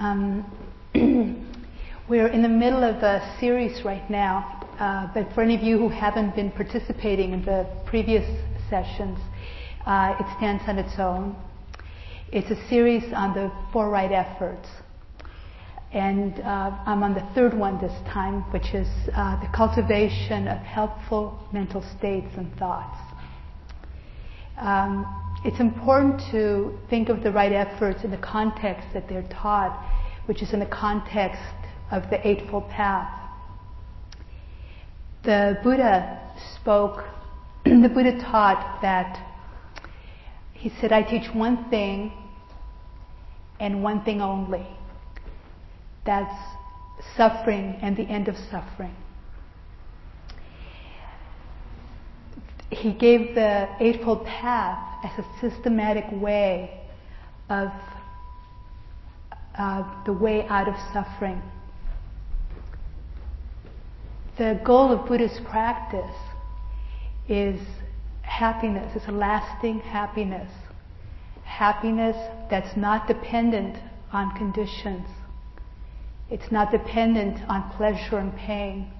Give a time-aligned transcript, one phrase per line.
[0.00, 0.44] Um,
[2.08, 5.76] we're in the middle of a series right now, uh, but for any of you
[5.76, 8.24] who haven't been participating in the previous
[8.70, 9.18] sessions,
[9.86, 11.34] uh, it stands on its own.
[12.30, 14.68] It's a series on the four right efforts.
[15.92, 18.86] And uh, I'm on the third one this time, which is
[19.16, 23.00] uh, the cultivation of helpful mental states and thoughts.
[24.58, 29.82] Um, it's important to think of the right efforts in the context that they're taught,
[30.26, 31.40] which is in the context
[31.90, 33.18] of the Eightfold Path.
[35.24, 36.20] The Buddha
[36.54, 37.02] spoke,
[37.64, 39.26] the Buddha taught that
[40.52, 42.12] he said, I teach one thing
[43.58, 44.66] and one thing only.
[46.04, 46.58] That's
[47.16, 48.94] suffering and the end of suffering.
[52.70, 56.80] He gave the Eightfold Path as a systematic way
[57.48, 57.68] of
[59.58, 61.42] uh, the way out of suffering.
[64.36, 66.14] The goal of Buddhist practice
[67.28, 67.60] is
[68.22, 70.50] happiness, it's a lasting happiness.
[71.44, 72.16] Happiness
[72.50, 73.76] that's not dependent
[74.12, 75.06] on conditions.
[76.30, 78.92] It's not dependent on pleasure and pain.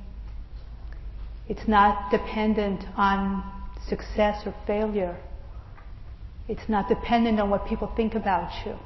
[1.48, 3.44] It's not dependent on
[3.88, 5.18] success or failure.
[6.48, 8.76] It's not dependent on what people think about you.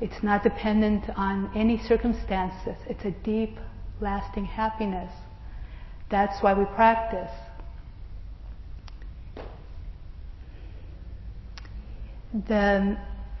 [0.00, 2.76] It's not dependent on any circumstances.
[2.86, 3.58] It's a deep,
[4.00, 5.12] lasting happiness.
[6.10, 7.30] That's why we practice.
[12.46, 12.98] The,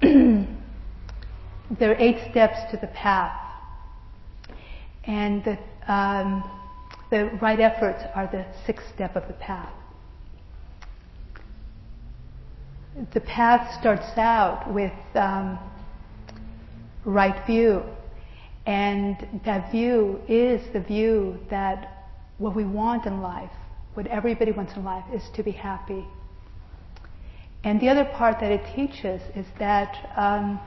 [1.78, 3.38] there are eight steps to the path.
[5.04, 5.58] And the,
[5.92, 6.50] um,
[7.10, 9.72] the right efforts are the sixth step of the path.
[13.12, 15.58] The path starts out with um,
[17.04, 17.82] right view,
[18.66, 23.50] and that view is the view that what we want in life,
[23.94, 26.04] what everybody wants in life, is to be happy.
[27.64, 30.60] And the other part that it teaches is that um,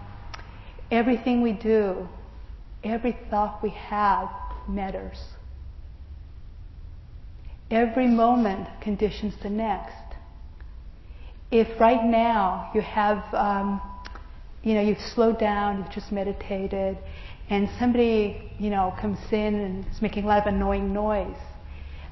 [0.92, 2.08] everything we do,
[2.84, 4.30] every thought we have
[4.68, 5.18] matters.
[7.72, 9.94] Every moment conditions the next.
[11.52, 13.80] If right now you have, um,
[14.64, 16.98] you know, you've slowed down, you've just meditated,
[17.50, 21.38] and somebody, you know, comes in and is making a lot of annoying noise,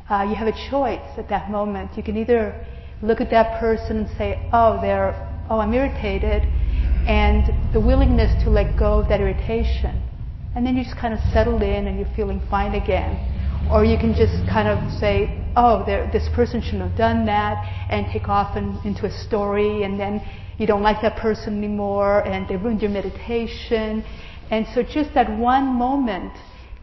[0.09, 1.97] uh, you have a choice at that moment.
[1.97, 2.65] You can either
[3.01, 5.13] look at that person and say, oh, they're,
[5.49, 6.43] oh, I'm irritated,
[7.07, 10.01] and the willingness to let go of that irritation.
[10.55, 13.36] And then you just kind of settle in and you're feeling fine again.
[13.69, 18.05] Or you can just kind of say, oh, this person shouldn't have done that, and
[18.13, 20.21] take off in, into a story, and then
[20.57, 24.05] you don't like that person anymore, and they ruined your meditation.
[24.49, 26.33] And so just that one moment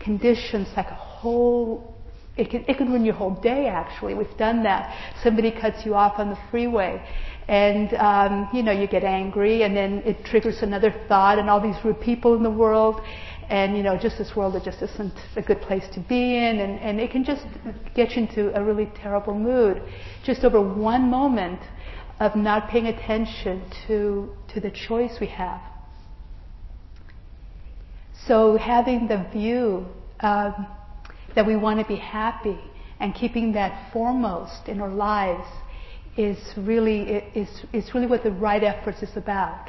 [0.00, 1.94] conditions like a whole,
[2.36, 4.12] it can, it can ruin your whole day actually.
[4.14, 4.94] We've done that.
[5.22, 7.02] Somebody cuts you off on the freeway
[7.48, 11.60] and um, you know you get angry and then it triggers another thought and all
[11.60, 13.00] these rude people in the world
[13.48, 16.60] and you know just this world that just isn't a good place to be in.
[16.60, 17.46] And, and it can just
[17.94, 19.82] get you into a really terrible mood
[20.24, 21.60] just over one moment
[22.20, 25.60] of not paying attention to to the choice we have.
[28.26, 29.86] So having the view
[30.20, 30.66] um,
[31.34, 32.58] that we want to be happy
[33.00, 35.46] and keeping that foremost in our lives
[36.16, 37.00] is really
[37.34, 39.68] is, is really what the right efforts is about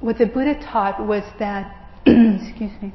[0.00, 1.74] what the Buddha taught was that,
[2.06, 2.92] excuse me,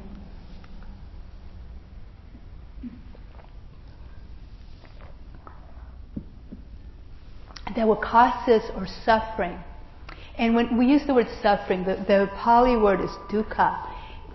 [7.76, 9.58] that what causes or suffering,
[10.36, 13.86] and when we use the word suffering, the, the Pali word is dukkha.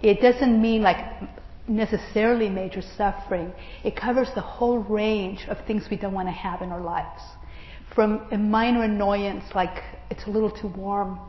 [0.01, 0.97] It doesn't mean like
[1.67, 3.51] necessarily major suffering.
[3.83, 7.21] It covers the whole range of things we don't want to have in our lives.
[7.95, 11.19] From a minor annoyance like it's a little too warm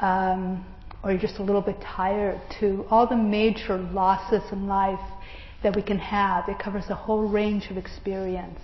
[0.00, 0.64] um,
[1.02, 5.00] or you're just a little bit tired, to all the major losses in life
[5.62, 6.48] that we can have.
[6.48, 8.60] It covers a whole range of experience.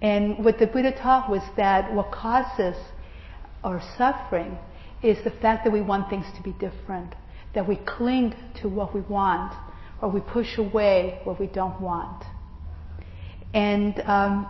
[0.00, 2.76] And what the Buddha taught was that what causes
[3.62, 4.58] our suffering
[5.02, 7.14] is the fact that we want things to be different,
[7.54, 9.52] that we cling to what we want,
[10.00, 12.24] or we push away what we don't want.
[13.54, 14.46] And um,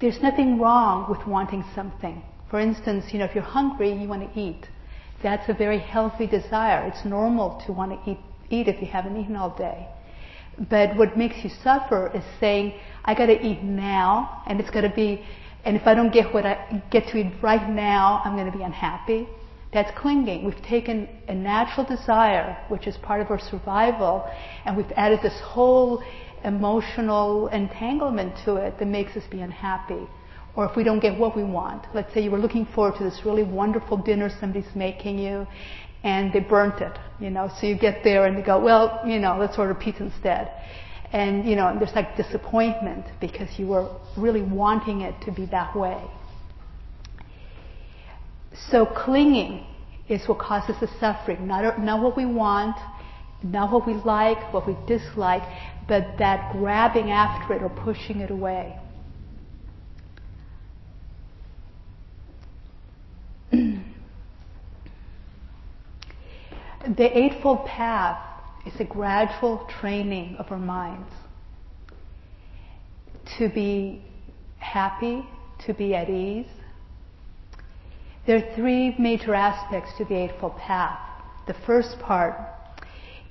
[0.00, 2.22] there's nothing wrong with wanting something.
[2.50, 4.68] For instance, you know, if you're hungry, you want to eat.
[5.22, 6.86] That's a very healthy desire.
[6.86, 8.18] It's normal to want to eat,
[8.50, 9.88] eat if you haven't eaten all day.
[10.70, 12.74] But what makes you suffer is saying,
[13.04, 15.24] I gotta eat now, and it's gotta be
[15.64, 18.56] And if I don't get what I get to eat right now, I'm going to
[18.56, 19.28] be unhappy.
[19.72, 20.44] That's clinging.
[20.44, 24.26] We've taken a natural desire, which is part of our survival,
[24.64, 26.02] and we've added this whole
[26.44, 30.06] emotional entanglement to it that makes us be unhappy.
[30.58, 33.04] Or if we don't get what we want, let's say you were looking forward to
[33.04, 35.46] this really wonderful dinner somebody's making you,
[36.02, 39.20] and they burnt it, you know, so you get there and they go, well, you
[39.20, 40.50] know, let's order pizza instead.
[41.12, 45.76] And, you know, there's like disappointment because you were really wanting it to be that
[45.76, 46.02] way.
[48.72, 49.64] So clinging
[50.08, 51.46] is what causes the suffering.
[51.46, 52.74] Not, not what we want,
[53.44, 55.44] not what we like, what we dislike,
[55.86, 58.76] but that grabbing after it or pushing it away.
[63.50, 63.80] the
[66.96, 68.18] Eightfold Path
[68.66, 71.12] is a gradual training of our minds
[73.36, 74.02] to be
[74.58, 75.26] happy,
[75.66, 76.46] to be at ease,
[78.26, 80.98] there are three major aspects to the Eightfold Path.
[81.46, 82.34] The first part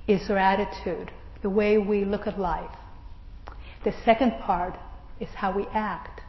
[0.08, 1.12] is our attitude,
[1.42, 2.74] the way we look at life.
[3.84, 4.76] The second part
[5.20, 6.20] is how we act.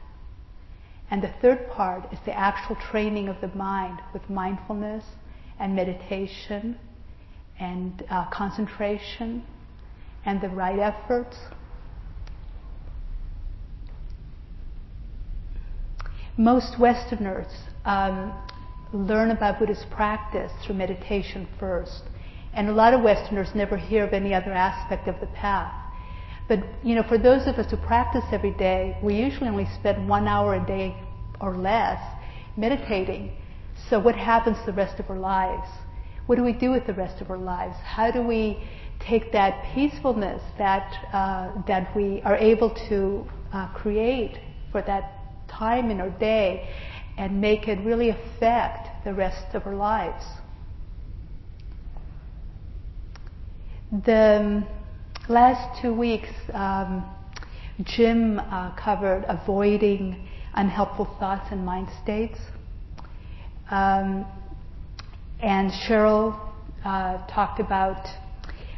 [1.09, 5.03] And the third part is the actual training of the mind with mindfulness
[5.59, 6.77] and meditation
[7.59, 9.43] and uh, concentration
[10.25, 11.37] and the right efforts.
[16.37, 17.51] Most Westerners
[17.85, 18.33] um,
[18.93, 22.03] learn about Buddhist practice through meditation first.
[22.53, 25.73] And a lot of Westerners never hear of any other aspect of the path.
[26.47, 30.09] But, you know, for those of us who practice every day, we usually only spend
[30.09, 30.95] one hour a day
[31.39, 32.01] or less
[32.57, 33.31] meditating.
[33.89, 35.69] So what happens the rest of our lives?
[36.29, 37.75] What do we do with the rest of our lives?
[37.83, 38.61] How do we
[38.99, 44.37] take that peacefulness that, uh, that we are able to uh, create
[44.71, 45.11] for that
[45.47, 46.69] time in our day
[47.17, 50.23] and make it really affect the rest of our lives.
[54.05, 54.63] The
[55.29, 57.09] last two weeks, um,
[57.81, 62.37] Jim uh, covered avoiding unhelpful thoughts and mind states.
[63.71, 64.27] Um,
[65.41, 66.39] and Cheryl
[66.83, 68.07] uh, talked about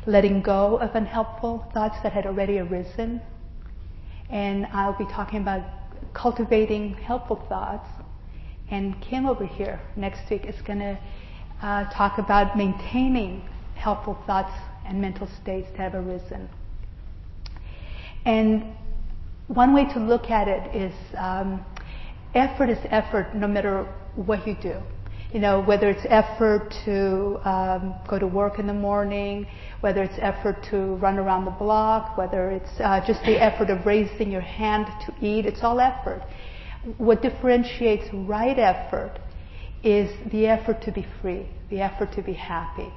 [0.05, 3.21] letting go of unhelpful thoughts that had already arisen.
[4.29, 5.63] And I'll be talking about
[6.13, 7.87] cultivating helpful thoughts
[8.71, 10.97] and Kim over here next week is going to
[11.61, 14.53] uh, talk about maintaining helpful thoughts
[14.85, 16.49] and mental states that have arisen.
[18.25, 18.75] And
[19.47, 21.65] one way to look at it is um,
[22.33, 23.83] effort is effort no matter
[24.15, 24.81] what you do.
[25.33, 29.47] You know, whether it's effort to um, go to work in the morning,
[29.79, 33.85] whether it's effort to run around the block, whether it's uh, just the effort of
[33.85, 36.21] raising your hand to eat, it's all effort.
[36.97, 39.19] What differentiates right effort
[39.83, 42.91] is the effort to be free, the effort to be happy,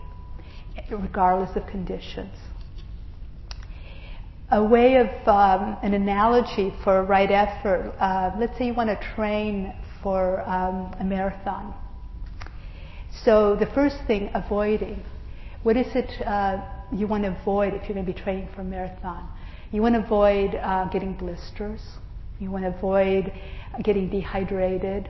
[0.90, 2.34] regardless of conditions.
[4.50, 9.14] A way of um, an analogy for right effort, uh, let's say you want to
[9.14, 9.72] train
[10.02, 11.74] for um, a marathon.
[13.22, 15.02] So the first thing, avoiding.
[15.62, 16.62] What is it uh,
[16.92, 19.28] you want to avoid if you're going to be training for a marathon?
[19.70, 21.80] You want to avoid uh, getting blisters.
[22.38, 23.32] You want to avoid
[23.82, 25.08] getting dehydrated.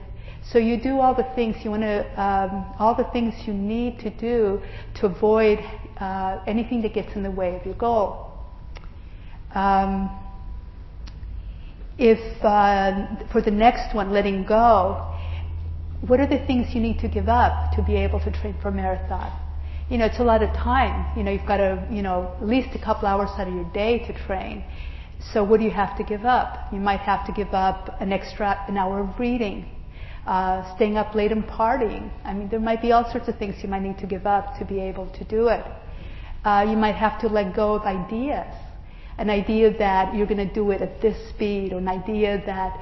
[0.51, 3.99] So you do all the things you want to, um, all the things you need
[3.99, 4.61] to do
[4.95, 5.59] to avoid
[5.97, 8.31] uh, anything that gets in the way of your goal.
[9.55, 10.09] Um,
[11.97, 15.14] if uh, for the next one, letting go,
[16.01, 18.71] what are the things you need to give up to be able to train for
[18.71, 19.31] marathon?
[19.89, 21.15] You know, it's a lot of time.
[21.17, 23.71] You know, you've got to, you know, at least a couple hours out of your
[23.71, 24.63] day to train.
[25.33, 26.71] So what do you have to give up?
[26.73, 29.69] You might have to give up an extra an hour of reading,
[30.25, 32.11] uh, staying up late and partying.
[32.23, 34.57] I mean, there might be all sorts of things you might need to give up
[34.59, 35.63] to be able to do it.
[36.43, 38.53] Uh, you might have to let go of ideas,
[39.17, 42.79] an idea that you're going to do it at this speed, or an idea that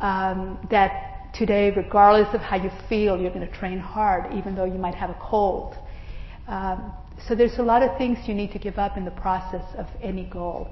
[0.00, 4.64] um, that today, regardless of how you feel, you're going to train hard, even though
[4.64, 5.74] you might have a cold.
[6.48, 6.92] Um,
[7.28, 9.86] so there's a lot of things you need to give up in the process of
[10.02, 10.68] any goal.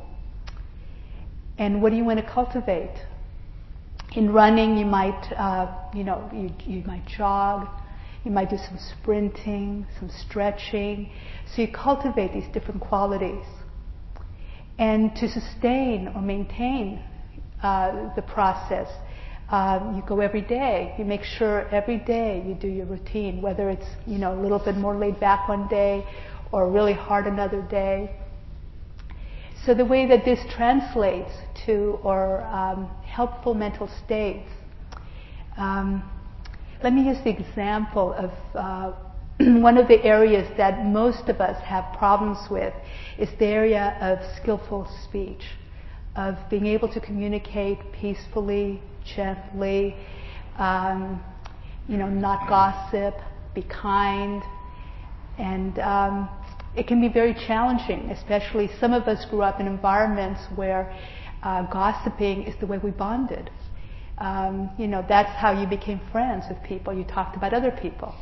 [1.59, 2.95] And what do you want to cultivate?
[4.17, 7.69] In running, you might, uh, you know, you, you might jog,
[8.25, 11.11] you might do some sprinting, some stretching.
[11.55, 13.45] So you cultivate these different qualities.
[14.79, 17.03] And to sustain or maintain
[17.63, 18.89] uh, the process,
[19.55, 20.95] uh, you go every day.
[20.99, 24.59] You make sure every day you do your routine, whether it's you know a little
[24.59, 26.05] bit more laid back one day
[26.53, 28.11] or really hard another day.
[29.65, 31.33] So the way that this translates
[31.67, 34.49] to or um, helpful mental states
[35.57, 36.03] Um,
[36.83, 38.93] let me use the example of uh,
[39.61, 42.75] one of the areas that most of us have problems with
[43.19, 45.43] is the area of skillful speech,
[46.17, 48.81] of being able to communicate peacefully,
[49.17, 49.97] gently,
[50.59, 51.23] um,
[51.89, 53.15] you know, not gossip,
[53.55, 54.43] be kind,
[55.39, 56.29] and um,
[56.77, 60.93] it can be very challenging, especially some of us grew up in environments where
[61.43, 63.51] uh, gossiping is the way we bonded.
[64.19, 66.95] Um, you know, that's how you became friends with people.
[66.95, 68.15] You talked about other people.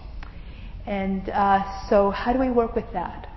[0.87, 3.29] And uh, so, how do we work with that?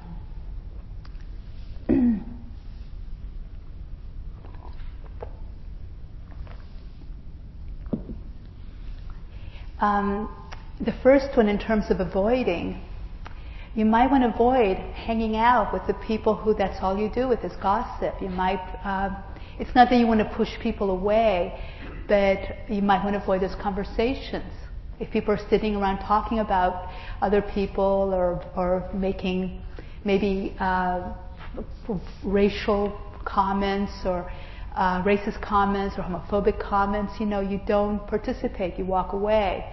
[9.79, 10.33] Um,
[10.79, 12.81] the first one, in terms of avoiding,
[13.75, 17.27] you might want to avoid hanging out with the people who that's all you do
[17.27, 18.15] with is gossip.
[18.21, 19.09] You might, uh,
[19.59, 21.59] it's not that you want to push people away,
[22.07, 22.39] but
[22.69, 24.51] you might want to avoid those conversations.
[24.99, 26.89] If people are sitting around talking about
[27.21, 29.61] other people or, or making
[30.05, 31.13] maybe uh,
[32.23, 34.31] racial comments or
[34.75, 39.65] uh, racist comments or homophobic comments, you know, you don't participate, you walk away.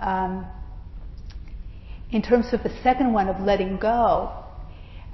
[0.00, 0.46] Um,
[2.10, 4.32] in terms of the second one of letting go,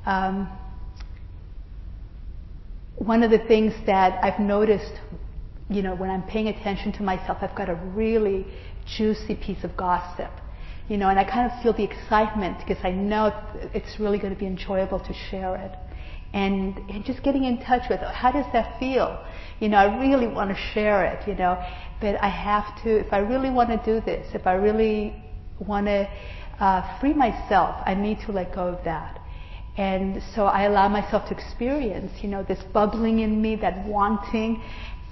[0.06, 0.48] um,
[2.96, 4.92] one of the things that I've noticed,
[5.68, 8.46] you know, when I'm paying attention to myself, I've got a really
[8.96, 10.30] juicy piece of gossip,
[10.88, 13.32] you know, and I kind of feel the excitement because I know
[13.74, 15.72] it's really going to be enjoyable to share it.
[16.34, 19.24] And, and just getting in touch with how does that feel?
[19.60, 21.64] You know, I really want to share it, you know,
[22.00, 25.14] but I have to, if I really want to do this, if I really
[25.60, 26.08] want to
[26.58, 29.20] uh, free myself, I need to let go of that.
[29.76, 34.60] And so I allow myself to experience, you know, this bubbling in me, that wanting,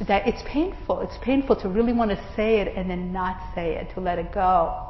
[0.09, 1.01] that it's painful.
[1.03, 4.19] It's painful to really want to say it and then not say it, to let
[4.19, 4.89] it go.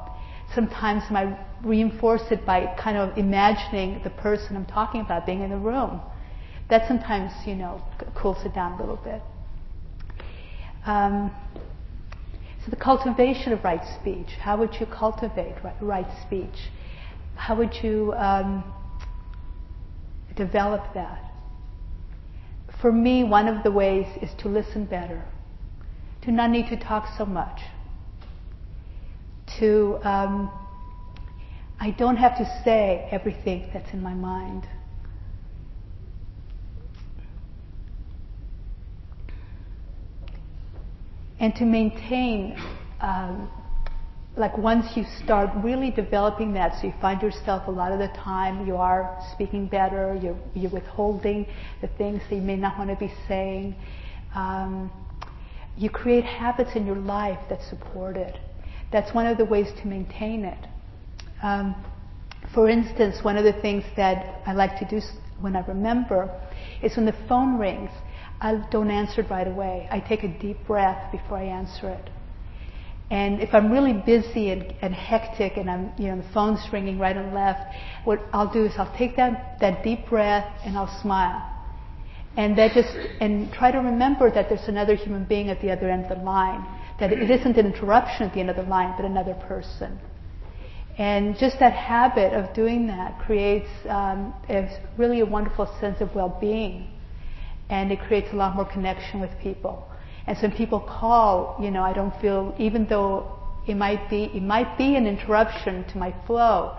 [0.55, 5.51] Sometimes I reinforce it by kind of imagining the person I'm talking about being in
[5.51, 6.01] the room.
[6.71, 7.83] That sometimes, you know,
[8.15, 9.23] cools it down a little bit.
[10.87, 11.31] Um,
[12.65, 14.29] so the cultivation of right speech.
[14.41, 16.71] How would you cultivate right, speech?
[17.35, 18.65] How would you um,
[20.37, 21.21] develop that?
[22.81, 25.25] For me, one of the ways is to listen better,
[26.23, 27.61] to not need to talk so much,
[29.59, 30.51] to um,
[31.81, 34.69] I don't have to say everything that's in my mind.
[41.43, 42.57] And to maintain,
[43.01, 43.51] um,
[44.37, 48.07] like once you start really developing that, so you find yourself a lot of the
[48.17, 51.45] time you are speaking better, you're, you're withholding
[51.81, 53.75] the things that you may not want to be saying.
[54.37, 54.91] Um,
[55.77, 58.39] you create habits in your life that support it.
[58.93, 60.69] That's one of the ways to maintain it.
[61.43, 61.75] Um,
[62.55, 65.05] for instance, one of the things that I like to do
[65.41, 66.31] when I remember
[66.85, 67.91] is when the phone rings,
[68.43, 69.87] I don't answer it right away.
[69.89, 72.11] I take a deep breath before I answer it.
[73.09, 76.99] And if I'm really busy and, and hectic and I'm, you know, the phone's ringing
[76.99, 77.61] right and left,
[78.05, 81.49] what I'll do is I'll take that, that deep breath and I'll smile.
[82.37, 82.89] And that just,
[83.21, 86.25] and try to remember that there's another human being at the other end of the
[86.25, 86.67] line.
[86.99, 90.01] That it isn't an interruption at the end of the line, but another person.
[90.99, 94.69] And just that habit of doing that creates um, a,
[94.99, 96.92] really a wonderful sense of well-being
[97.73, 99.89] and it creates a lot more connection with people.
[100.27, 103.33] And so when people call, you know, I don't feel, even though
[103.67, 106.77] it might be, it might be an interruption to my flow,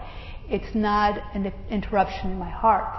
[0.49, 2.93] it's not an interruption in my heart.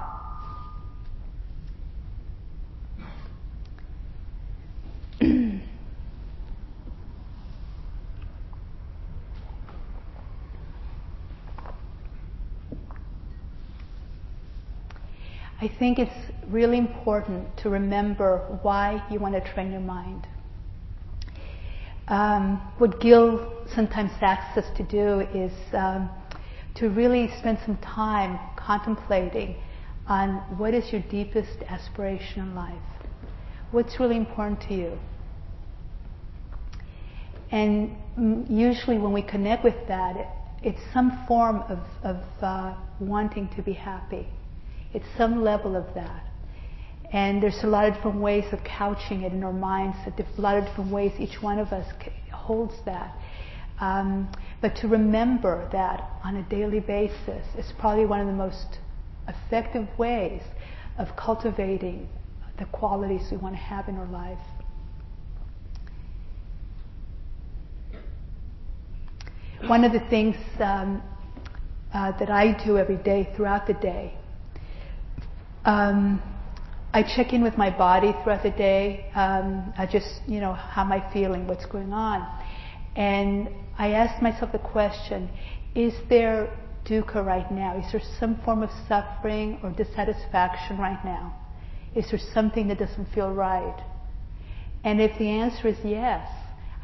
[15.65, 20.29] I think it's really important to remember why you want to train your mind.
[22.07, 26.11] Um, what Gil sometimes asks us to do is um,
[26.75, 29.57] to really spend some time contemplating
[30.07, 32.75] on what is your deepest aspiration in life.
[33.71, 34.99] What's really important to you?
[37.51, 37.97] And
[38.51, 40.29] usually, when we connect with that,
[40.63, 44.29] it's some form of, of uh, wanting to be happy.
[44.95, 46.25] It's some level of that.
[47.13, 50.57] And there's a lot of different ways of couching it in our minds, a lot
[50.57, 51.87] of different ways each one of us
[52.33, 53.17] holds that.
[53.81, 54.33] Um,
[54.63, 58.79] but to remember that on a daily basis is probably one of the most
[59.29, 60.43] effective ways
[60.99, 62.09] of cultivating
[62.59, 64.39] the qualities we want to have in our life.
[69.69, 71.03] one of the things um,
[71.95, 74.13] uh, that I do every day throughout the day,
[75.65, 76.23] um,
[76.93, 79.11] I check in with my body throughout the day.
[79.15, 81.47] Um, I just, you know, how am I feeling?
[81.47, 82.27] What's going on?
[82.97, 85.31] And I ask myself the question:
[85.75, 86.51] Is there
[86.85, 87.79] dukkha right now?
[87.79, 91.35] Is there some form of suffering or dissatisfaction right now?
[91.95, 93.83] Is there something that doesn't feel right?
[94.85, 96.29] And if the answer is yes,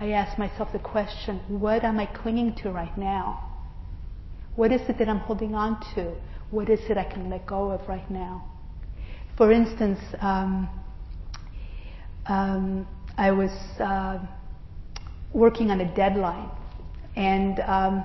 [0.00, 3.46] I ask myself the question, what am I clinging to right now?
[4.56, 6.14] What is it that I'm holding on to?
[6.50, 8.44] What is it I can let go of right now?
[9.40, 10.68] For instance, um,
[12.26, 14.18] um, I was uh,
[15.32, 16.50] working on a deadline,
[17.16, 18.04] and um,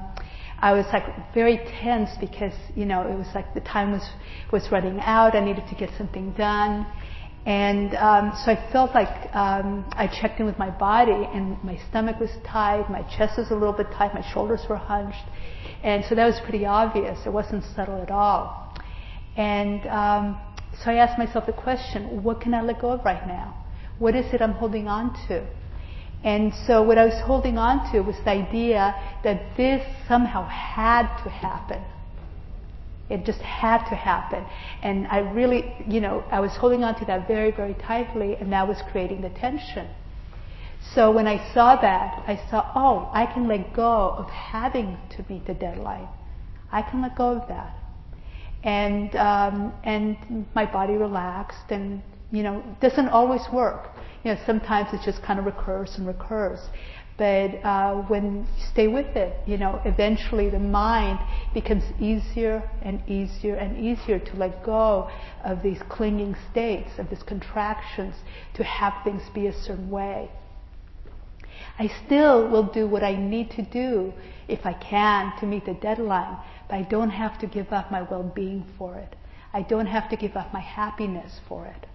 [0.60, 4.10] I was like very tense because you know it was like the time was
[4.54, 5.36] was running out.
[5.36, 6.88] I needed to get something done,
[7.46, 11.78] and um, so I felt like um, I checked in with my body, and my
[11.90, 15.28] stomach was tight, my chest was a little bit tight, my shoulders were hunched,
[15.84, 17.20] and so that was pretty obvious.
[17.26, 18.74] It wasn't subtle at all.
[19.36, 19.86] And
[20.84, 23.56] so I asked myself the question: What can I let go of right now?
[24.00, 25.46] What is it I'm holding on to?
[26.24, 31.06] And so what I was holding on to was the idea that this somehow had
[31.24, 31.84] to happen.
[33.10, 34.44] It just had to happen.
[34.82, 38.52] And I really, you know, I was holding on to that very, very tightly, and
[38.52, 39.88] that was creating the tension.
[40.94, 45.26] So when I saw that, I saw, oh, I can let go of having to
[45.30, 46.08] meet the deadline.
[46.72, 47.78] I can let go of that.
[48.66, 53.96] And, um, and my body relaxed, and, you know, doesn't always work
[54.26, 56.60] you know, sometimes it just kind of recurs and recurs.
[57.16, 61.20] But uh, when you stay with it, you know, eventually the mind
[61.54, 65.10] becomes easier and easier and easier to let go
[65.46, 68.16] of these clinging states, of these contractions,
[68.56, 70.30] to have things be a certain way.
[71.78, 74.12] I still will do what I need to do
[74.48, 78.02] if I can to meet the deadline, but I don't have to give up my
[78.02, 79.16] well-being for it.
[79.54, 81.88] I don't have to give up my happiness for it.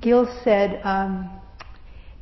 [0.00, 1.30] Gil said, um,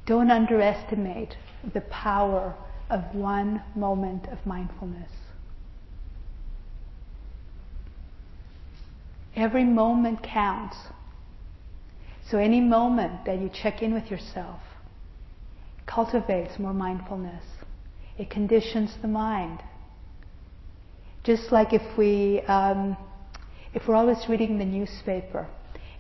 [0.05, 1.37] don't underestimate
[1.73, 2.55] the power
[2.91, 5.11] of one moment of mindfulness.
[9.35, 10.77] Every moment counts.
[12.33, 14.59] So any moment that you check in with yourself
[15.85, 17.45] cultivates more mindfulness.
[18.17, 19.63] It conditions the mind.
[21.25, 22.97] Just like if we, um,
[23.75, 25.47] if we're always reading the newspaper,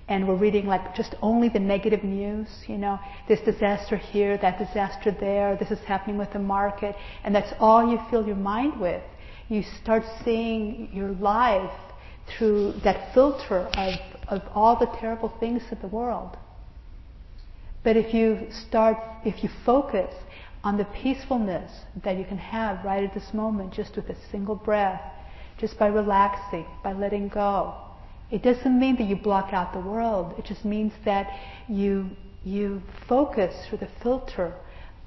[0.09, 4.59] and we're reading like just only the negative news, you know, this disaster here, that
[4.59, 8.81] disaster there, this is happening with the market, and that's all you fill your mind
[8.81, 9.03] with.
[9.51, 11.71] You start seeing your life
[12.37, 13.95] through that filter of,
[14.29, 16.37] of all the terrible things of the world.
[17.85, 20.14] But if you start, if you focus
[20.64, 21.73] on the peacefulness
[22.05, 25.03] that you can have right at this moment, just with a single breath,
[25.59, 27.75] just by relaxing, by letting go,
[28.31, 30.35] it doesn't mean that you block out the world.
[30.38, 31.29] It just means that
[31.68, 32.11] you,
[32.45, 34.55] you focus through the filter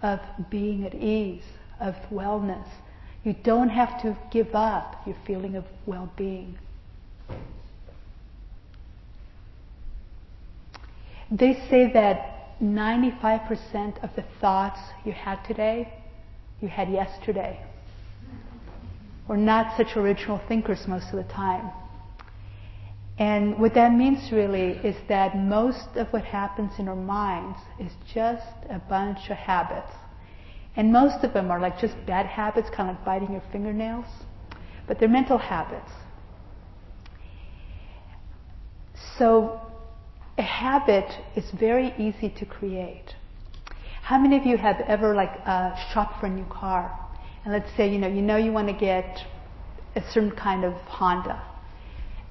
[0.04, 1.44] of being at ease,
[1.80, 2.68] of wellness.
[3.24, 6.60] You don't have to give up your feeling of well-being.
[11.32, 15.94] They say that 95% of the thoughts you had today,
[16.62, 17.60] you had yesterday.
[19.28, 21.72] We're not such original thinkers most of the time.
[23.18, 27.92] And what that means really is that most of what happens in our minds is
[28.14, 29.92] just a bunch of habits.
[30.76, 34.06] And most of them are like just bad habits, kind of like biting your fingernails,
[34.86, 35.90] but they're mental habits.
[39.18, 39.62] So
[40.38, 43.16] a habit is very easy to create.
[44.02, 47.00] How many of you have ever like uh, shopped for a new car?
[47.44, 49.20] And let's say, you know, you know you want to get
[49.96, 51.42] a certain kind of Honda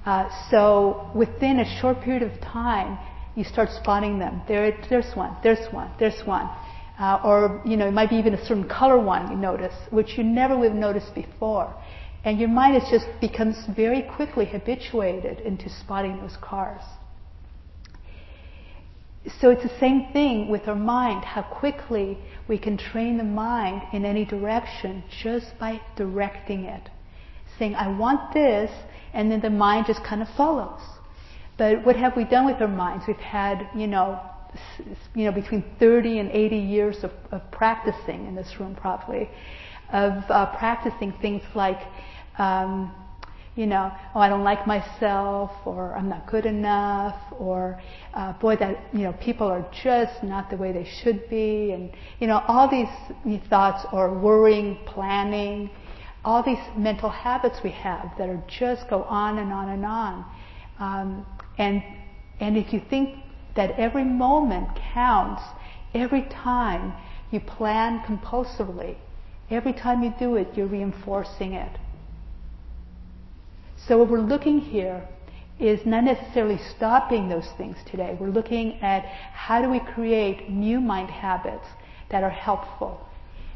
[0.05, 2.97] uh, so within a short period of time,
[3.35, 4.41] you start spotting them.
[4.47, 6.47] There, there's one, there's one, there's one.
[6.99, 10.17] Uh, or, you know, it might be even a certain color one you notice, which
[10.17, 11.73] you never would have noticed before.
[12.23, 16.81] And your mind is just becomes very quickly habituated into spotting those cars.
[19.39, 23.81] So it's the same thing with our mind, how quickly we can train the mind
[23.91, 26.89] in any direction just by directing it.
[27.57, 28.71] Saying, I want this,
[29.13, 30.81] and then the mind just kind of follows.
[31.57, 33.05] But what have we done with our minds?
[33.07, 34.19] We've had, you know,
[35.15, 39.29] you know, between 30 and 80 years of, of practicing in this room, probably,
[39.91, 41.79] of uh, practicing things like,
[42.37, 42.93] um,
[43.55, 47.81] You know, oh, I don't like myself, or I'm not good enough, or
[48.13, 51.89] uh, boy, that you know, people are just not the way they should be, and
[52.19, 52.89] you know, all these
[53.49, 55.69] thoughts, or worrying, planning,
[56.25, 60.25] all these mental habits we have that are just go on and on and on.
[60.79, 61.25] Um,
[61.57, 61.81] and
[62.41, 63.19] and if you think
[63.55, 65.41] that every moment counts,
[65.93, 66.93] every time
[67.31, 68.97] you plan compulsively,
[69.49, 71.77] every time you do it, you're reinforcing it.
[73.87, 75.07] So what we're looking here
[75.59, 78.17] is not necessarily stopping those things today.
[78.19, 81.65] We're looking at how do we create new mind habits
[82.09, 82.99] that are helpful.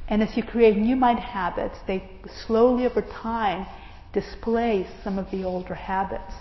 [0.08, 2.10] And as you create new mind habits, they
[2.46, 3.65] slowly over time
[4.13, 6.34] displace some of the older habits.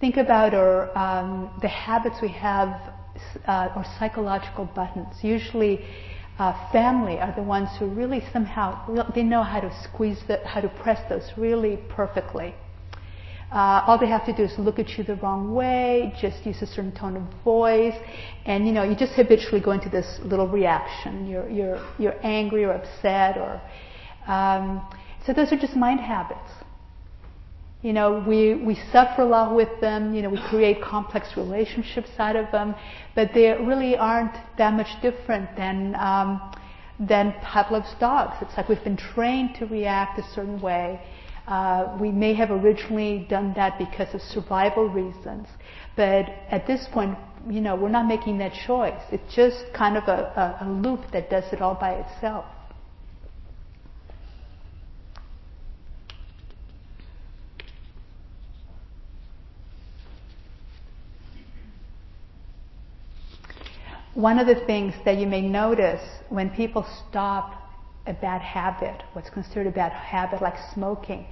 [0.00, 2.80] Think about our, um, the habits we have,
[3.46, 5.14] uh, or psychological buttons.
[5.22, 5.84] Usually,
[6.38, 10.60] uh, family are the ones who really somehow they know how to squeeze the, how
[10.60, 12.54] to press those really perfectly.
[13.50, 16.60] Uh, all they have to do is look at you the wrong way, just use
[16.60, 17.94] a certain tone of voice,
[18.44, 21.26] and you know you just habitually go into this little reaction.
[21.26, 23.60] You're you're you're angry or upset, or
[24.30, 24.86] um,
[25.26, 26.50] so those are just mind habits.
[27.80, 32.10] You know, we, we suffer a lot with them, you know, we create complex relationships
[32.18, 32.74] out of them,
[33.14, 36.56] but they really aren't that much different than, um,
[36.98, 38.34] than Pavlov's dogs.
[38.42, 41.00] It's like we've been trained to react a certain way.
[41.46, 45.46] Uh, we may have originally done that because of survival reasons,
[45.96, 47.16] but at this point,
[47.48, 49.00] you know, we're not making that choice.
[49.12, 52.44] It's just kind of a, a, a loop that does it all by itself.
[64.18, 67.54] One of the things that you may notice when people stop
[68.04, 71.24] a bad habit, what's considered a bad habit, like smoking,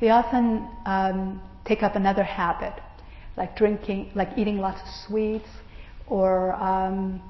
[0.00, 2.74] they often um, take up another habit,
[3.36, 5.48] like drinking, like eating lots of sweets,
[6.06, 7.20] or um,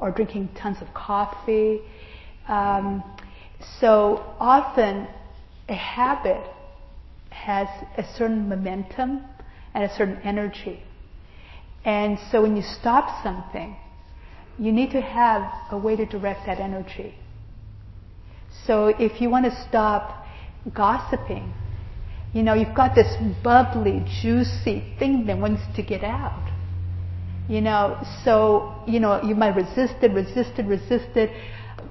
[0.00, 1.80] or drinking tons of coffee.
[2.48, 3.04] Um,
[3.78, 5.06] so often,
[5.68, 6.44] a habit
[7.30, 9.22] has a certain momentum
[9.72, 10.82] and a certain energy.
[11.84, 13.76] And so when you stop something,
[14.58, 17.14] you need to have a way to direct that energy.
[18.66, 20.26] So if you want to stop
[20.74, 21.52] gossiping,
[22.32, 26.50] you know, you've got this bubbly, juicy thing that wants to get out.
[27.48, 31.30] You know, so, you know, you might resist it, resist it, resist it,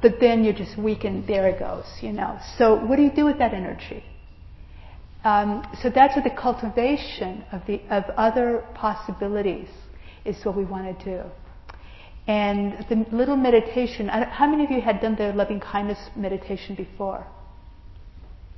[0.01, 2.39] but then you're just weak and there it goes, you know.
[2.57, 4.03] So what do you do with that energy?
[5.23, 9.67] Um, so that's what the cultivation of the of other possibilities
[10.25, 11.29] is what we want to do.
[12.27, 17.25] And the little meditation, how many of you had done the loving kindness meditation before?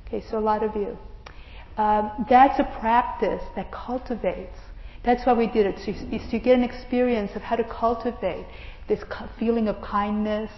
[0.06, 0.98] Okay, so a lot of you.
[1.76, 4.58] Um, that's a practice that cultivates.
[5.02, 5.78] That's why we did it.
[5.78, 8.46] So you, so you get an experience of how to cultivate
[8.86, 9.02] this
[9.38, 10.50] feeling of kindness.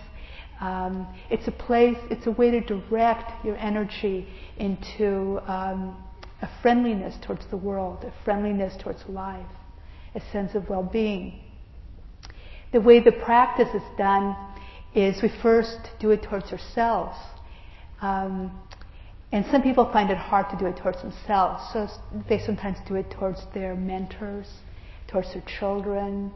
[0.60, 5.96] Um, it's a place, it's a way to direct your energy into um,
[6.42, 9.46] a friendliness towards the world, a friendliness towards life,
[10.14, 11.40] a sense of well-being
[12.76, 14.36] the way the practice is done
[14.94, 17.16] is we first do it towards ourselves.
[18.02, 18.52] Um,
[19.32, 21.88] and some people find it hard to do it towards themselves, so
[22.28, 24.46] they sometimes do it towards their mentors,
[25.08, 26.30] towards their children,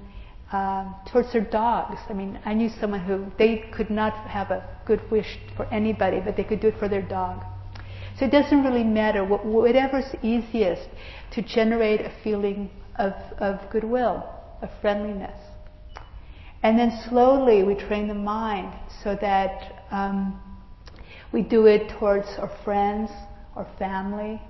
[0.51, 2.01] uh, towards their dogs.
[2.09, 6.23] I mean, I knew someone who they could not have a good wish for anybody,
[6.25, 7.45] but they could do it for their dog.
[8.19, 9.27] So it doesn't really matter.
[9.27, 10.89] Whatever's easiest
[11.33, 14.27] to generate a feeling of, of goodwill,
[14.63, 15.50] of friendliness.
[16.63, 20.41] And then slowly we train the mind so that um,
[21.33, 23.11] we do it towards our friends,
[23.57, 24.41] our family.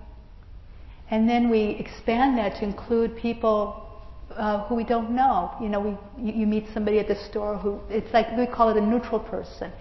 [1.10, 3.86] And then we expand that to include people
[4.30, 5.52] uh, who we don't know.
[5.60, 8.76] You know, we, you meet somebody at the store who, it's like we call it
[8.76, 9.72] a neutral person.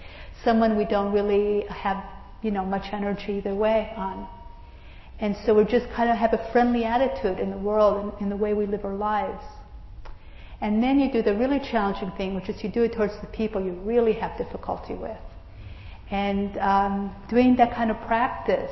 [0.43, 2.03] Someone we don't really have,
[2.41, 4.27] you know, much energy either way on.
[5.19, 8.29] And so we just kind of have a friendly attitude in the world and in
[8.29, 9.43] the way we live our lives.
[10.61, 13.27] And then you do the really challenging thing, which is you do it towards the
[13.27, 15.17] people you really have difficulty with.
[16.11, 18.71] And um, doing that kind of practice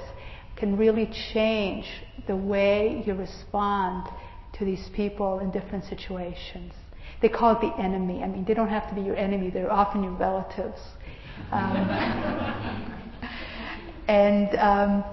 [0.57, 1.85] can really change
[2.27, 4.09] the way you respond
[4.53, 6.73] to these people in different situations.
[7.21, 8.23] They call it the enemy.
[8.23, 10.79] I mean, they don't have to be your enemy, they're often your relatives.
[11.51, 11.77] Um,
[14.07, 15.03] and um,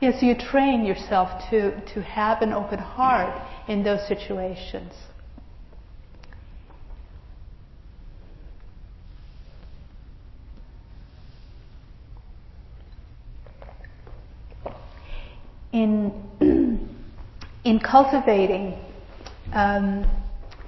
[0.00, 4.92] yeah, so you train yourself to, to have an open heart in those situations.
[15.72, 16.12] In
[17.64, 18.78] in cultivating
[19.52, 20.04] um,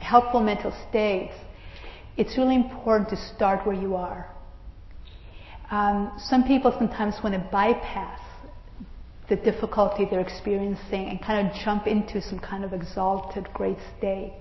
[0.01, 1.35] helpful mental states,
[2.17, 4.29] it's really important to start where you are.
[5.71, 8.21] Um, some people sometimes want to bypass
[9.29, 14.39] the difficulty they're experiencing and kind of jump into some kind of exalted, great state.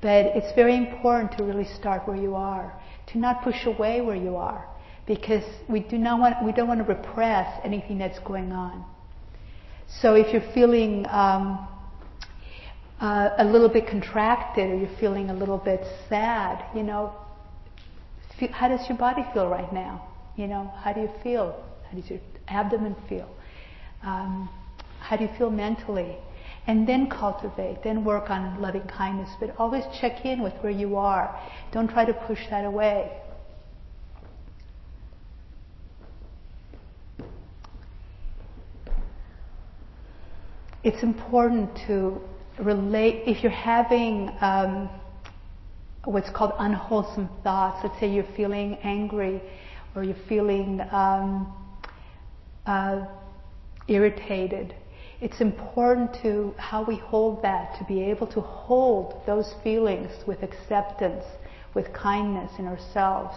[0.00, 2.72] But it's very important to really start where you are,
[3.12, 4.66] to not push away where you are,
[5.06, 8.84] because we do not want, we don't want to repress anything that's going on.
[9.88, 11.66] So if you're feeling um,
[13.00, 17.14] uh, a little bit contracted or you're feeling a little bit sad, you know,
[18.38, 20.06] feel, how does your body feel right now?
[20.36, 21.64] You know, how do you feel?
[21.90, 23.28] How does your abdomen feel?
[24.02, 24.48] Um,
[25.00, 26.16] how do you feel mentally?
[26.66, 30.96] And then cultivate, then work on loving kindness, but always check in with where you
[30.96, 31.40] are.
[31.72, 33.10] Don't try to push that away.
[40.84, 42.20] It's important to
[42.60, 44.88] relate, if you're having um,
[46.04, 49.42] what's called unwholesome thoughts, let's say you're feeling angry
[49.96, 51.52] or you're feeling um,
[52.64, 53.06] uh,
[53.88, 54.72] irritated,
[55.20, 60.44] it's important to how we hold that, to be able to hold those feelings with
[60.44, 61.24] acceptance,
[61.74, 63.34] with kindness in ourselves.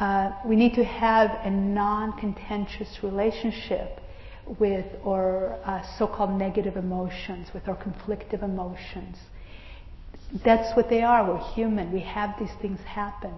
[0.00, 4.00] Uh, we need to have a non-contentious relationship
[4.58, 9.16] with our uh, so-called negative emotions, with our conflictive emotions.
[10.44, 11.32] That's what they are.
[11.32, 11.92] We're human.
[11.92, 13.34] We have these things happen.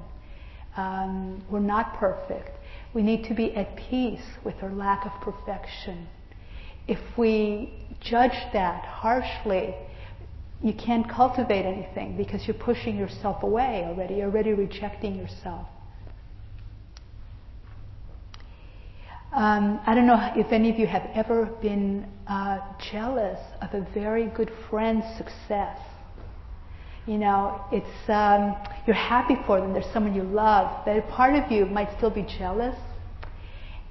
[0.77, 2.51] Um, we're not perfect.
[2.95, 6.09] We need to be at peace with our lack of perfection.
[6.87, 9.75] If we judge that harshly,
[10.63, 14.23] you can't cultivate anything because you're pushing yourself away already.
[14.23, 15.67] Already rejecting yourself.
[19.33, 22.61] Um, I don't know if any of you have ever been uh,
[22.91, 25.79] jealous of a very good friend's success.
[27.07, 29.75] You know, it's um, you're happy for them.
[29.75, 32.77] There's someone you love, but a part of you might still be jealous.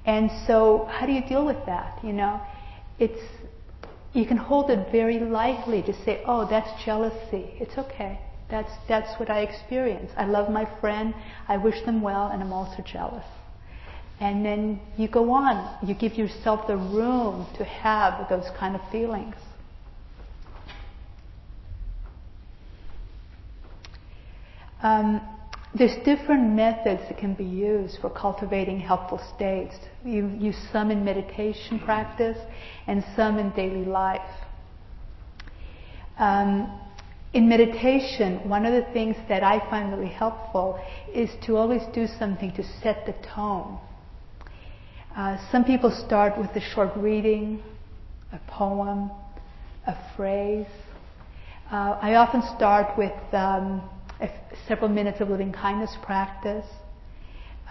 [0.04, 2.00] And so, how do you deal with that?
[2.02, 2.40] You know,
[2.98, 3.20] it's
[4.12, 7.54] you can hold it very lightly to say, "Oh, that's jealousy.
[7.60, 8.20] It's okay.
[8.50, 10.10] That's that's what I experience.
[10.16, 11.14] I love my friend.
[11.46, 13.24] I wish them well, and I'm also jealous."
[14.20, 15.78] And then you go on.
[15.86, 19.36] You give yourself the room to have those kind of feelings.
[24.82, 25.20] Um,
[25.74, 29.74] there's different methods that can be used for cultivating helpful states.
[30.04, 32.38] You use some in meditation practice
[32.86, 34.20] and some in daily life.
[36.18, 36.80] Um,
[37.34, 40.80] in meditation, one of the things that I find really helpful
[41.14, 43.78] is to always do something to set the tone.
[45.18, 47.60] Uh, some people start with a short reading,
[48.32, 49.10] a poem,
[49.84, 50.64] a phrase.
[51.72, 53.82] Uh, I often start with um,
[54.68, 56.64] several minutes of loving kindness practice.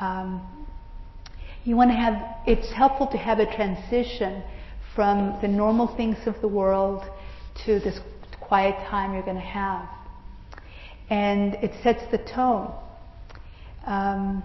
[0.02, 0.68] Um,
[1.64, 4.44] you want to have, it's helpful to have a transition
[4.94, 7.02] from the normal things of the world
[7.66, 7.98] to this
[8.42, 9.88] quiet time you're going to have.
[11.10, 12.74] And it sets the tone.
[13.86, 14.44] Um,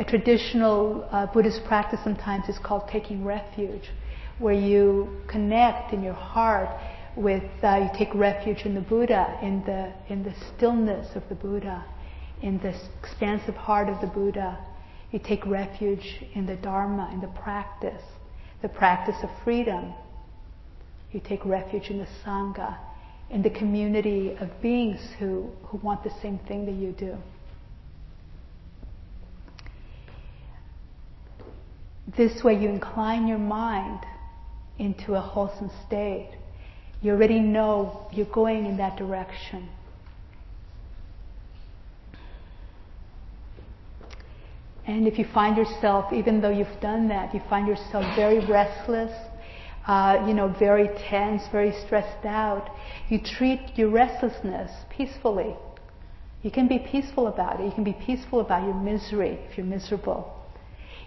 [0.00, 3.90] a traditional uh, Buddhist practice sometimes is called taking refuge,
[4.38, 6.70] where you connect in your heart
[7.16, 11.34] with uh, you take refuge in the Buddha, in the in the stillness of the
[11.34, 11.84] Buddha,
[12.40, 14.58] in the expansive heart of the Buddha.
[15.12, 18.02] You take refuge in the Dharma, in the practice,
[18.62, 19.92] the practice of freedom.
[21.12, 22.78] You take refuge in the Sangha,
[23.28, 27.18] in the community of beings who, who want the same thing that you do.
[32.16, 34.00] This way, you incline your mind
[34.78, 36.30] into a wholesome state
[37.02, 39.68] you already know you're going in that direction.
[44.86, 49.12] And if you find yourself, even though you've done that, you find yourself very restless,
[49.86, 52.68] uh, you know, very tense, very stressed out,
[53.08, 55.54] you treat your restlessness peacefully.
[56.42, 57.66] You can be peaceful about it.
[57.66, 60.39] You can be peaceful about your misery if you're miserable.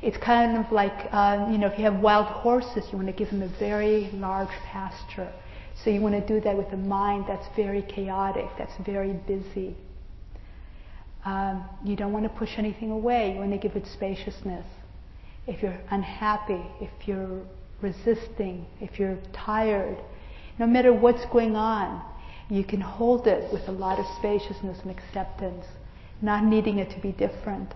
[0.04, 3.14] It's kind of like, uh, you know, if you have wild horses, you want to
[3.14, 5.32] give them a very large pasture.
[5.82, 9.78] So you want to do that with a mind that's very chaotic, that's very busy.
[11.24, 13.32] Um, you don't want to push anything away.
[13.32, 14.66] You want to give it spaciousness.
[15.48, 17.42] If you're unhappy, if you're
[17.82, 19.98] resisting, if you're tired,
[20.60, 22.02] no matter what's going on,
[22.50, 25.66] you can hold it with a lot of spaciousness and acceptance,
[26.22, 27.74] not needing it to be different.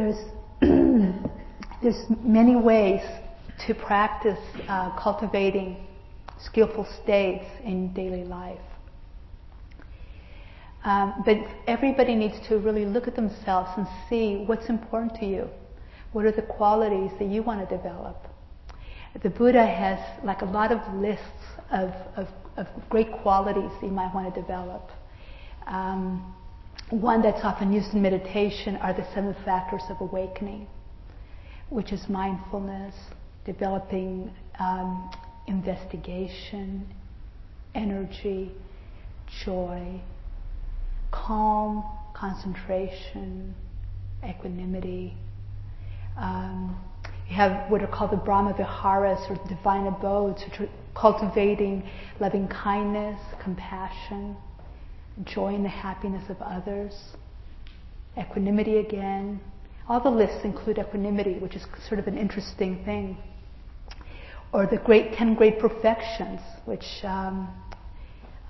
[0.00, 0.24] There's
[1.82, 3.00] there's many ways
[3.66, 5.76] to practice uh, cultivating
[6.42, 8.58] skillful states in daily life.
[10.84, 11.36] Um, but
[11.66, 15.48] everybody needs to really look at themselves and see what's important to you.
[16.12, 18.16] What are the qualities that you want to develop?
[19.22, 21.24] The Buddha has like a lot of lists
[21.70, 24.90] of, of, of great qualities that you might want to develop.
[25.66, 26.34] Um,
[26.90, 30.66] one that's often used in meditation are the seven factors of awakening,
[31.68, 32.94] which is mindfulness,
[33.44, 35.10] developing um,
[35.46, 36.86] investigation,
[37.74, 38.50] energy,
[39.44, 40.00] joy,
[41.12, 43.54] calm, concentration,
[44.28, 45.14] equanimity.
[46.16, 46.78] Um,
[47.28, 52.48] you have what are called the Brahma Viharas or divine abodes, which are cultivating loving
[52.48, 54.36] kindness, compassion,
[55.24, 56.94] joy in the happiness of others,
[58.18, 59.40] equanimity again.
[59.88, 63.16] All the lists include equanimity, which is sort of an interesting thing.
[64.52, 67.48] Or the great ten great perfections, which um,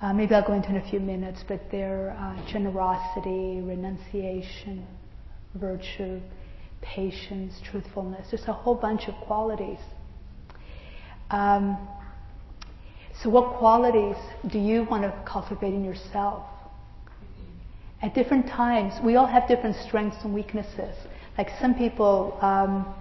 [0.01, 4.85] uh, maybe I'll go into in a few minutes, but they're uh, generosity, renunciation,
[5.55, 6.19] virtue,
[6.81, 8.27] patience, truthfulness.
[8.31, 9.79] There's a whole bunch of qualities.
[11.29, 11.87] Um,
[13.21, 14.15] so, what qualities
[14.49, 16.45] do you want to cultivate in yourself?
[18.01, 20.95] At different times, we all have different strengths and weaknesses.
[21.37, 22.93] Like some people, um,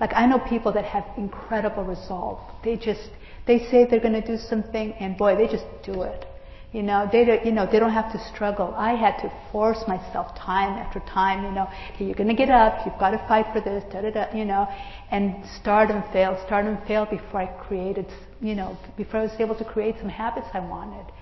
[0.00, 2.38] like I know people that have incredible resolve.
[2.64, 3.10] They just,
[3.46, 6.26] they say they're going to do something, and boy, they just do it.
[6.72, 8.74] You know, they don't, you know, they don't have to struggle.
[8.74, 12.98] I had to force myself time after time, you know, you're gonna get up, you've
[12.98, 14.66] got to fight for this, da da da, you know,
[15.10, 18.06] and start and fail, start and fail before I created,
[18.40, 21.12] you know, before I was able to create some habits I wanted.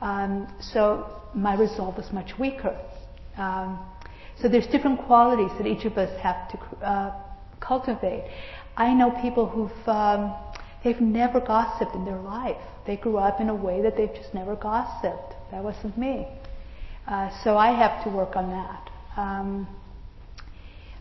[0.00, 2.76] Um, so my resolve was much weaker.
[3.36, 3.78] Um,
[4.40, 7.14] so there's different qualities that each of us have to uh,
[7.60, 8.30] cultivate.
[8.76, 10.34] I know people who've um,
[10.84, 12.60] they've never gossiped in their life.
[12.86, 15.34] They grew up in a way that they've just never gossiped.
[15.50, 16.28] That wasn't me.
[17.06, 18.90] Uh, so I have to work on that.
[19.16, 19.68] Um,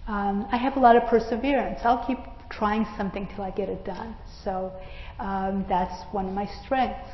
[0.08, 1.80] um, I have a lot of perseverance.
[1.84, 4.16] I'll keep trying something till I get it done.
[4.44, 4.72] So
[5.20, 7.10] um, that's one of my strengths.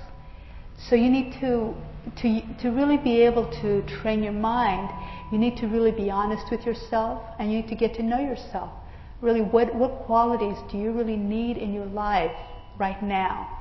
[0.77, 1.73] So you need to,
[2.21, 4.89] to, to really be able to train your mind,
[5.31, 8.19] you need to really be honest with yourself and you need to get to know
[8.19, 8.71] yourself.
[9.21, 12.35] Really, what, what qualities do you really need in your life
[12.79, 13.57] right now?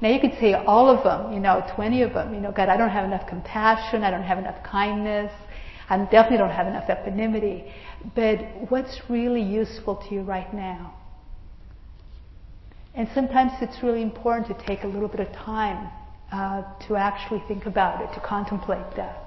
[0.00, 2.34] Now you could say all of them, you know, 20 of them.
[2.34, 4.02] You know, God, I don't have enough compassion.
[4.02, 5.32] I don't have enough kindness.
[5.88, 7.72] I definitely don't have enough equanimity.
[8.14, 10.94] But what's really useful to you right now?
[12.94, 15.90] And sometimes it's really important to take a little bit of time
[16.34, 19.20] uh, to actually think about it, to contemplate that.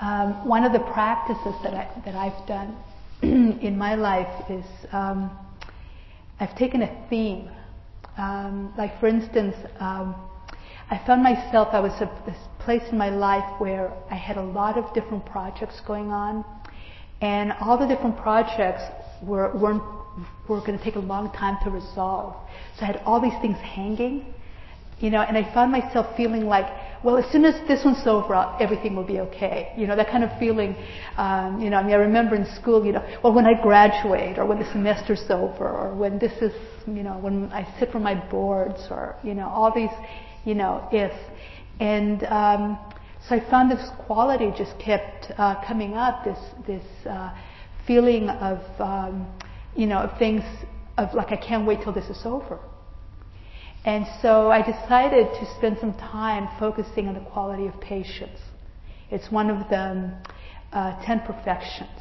[0.00, 2.76] Um, one of the practices that, I, that I've done
[3.22, 5.30] in my life is um,
[6.40, 7.50] I've taken a theme
[8.16, 10.14] um, like for instance, um,
[10.90, 14.42] I found myself, I was at this place in my life where I had a
[14.42, 16.44] lot of different projects going on,
[17.20, 18.82] and all the different projects
[19.22, 19.82] were, weren't,
[20.48, 22.36] were going to take a long time to resolve.
[22.78, 24.33] So I had all these things hanging,
[25.00, 26.66] you know, and I found myself feeling like,
[27.02, 29.72] well, as soon as this one's over, everything will be okay.
[29.76, 30.74] You know, that kind of feeling.
[31.16, 34.38] Um, you know, I mean, I remember in school, you know, well, when I graduate,
[34.38, 36.52] or when the semester's over, or when this is,
[36.86, 39.90] you know, when I sit for my boards, or you know, all these,
[40.44, 41.12] you know, if,
[41.80, 42.78] and um,
[43.28, 46.24] so I found this quality just kept uh, coming up.
[46.24, 47.34] This this uh,
[47.86, 49.26] feeling of, um,
[49.76, 50.42] you know, of things
[50.96, 52.58] of like I can't wait till this is over.
[53.84, 58.40] And so I decided to spend some time focusing on the quality of patience.
[59.10, 60.12] It's one of the
[60.72, 62.00] uh, ten perfections.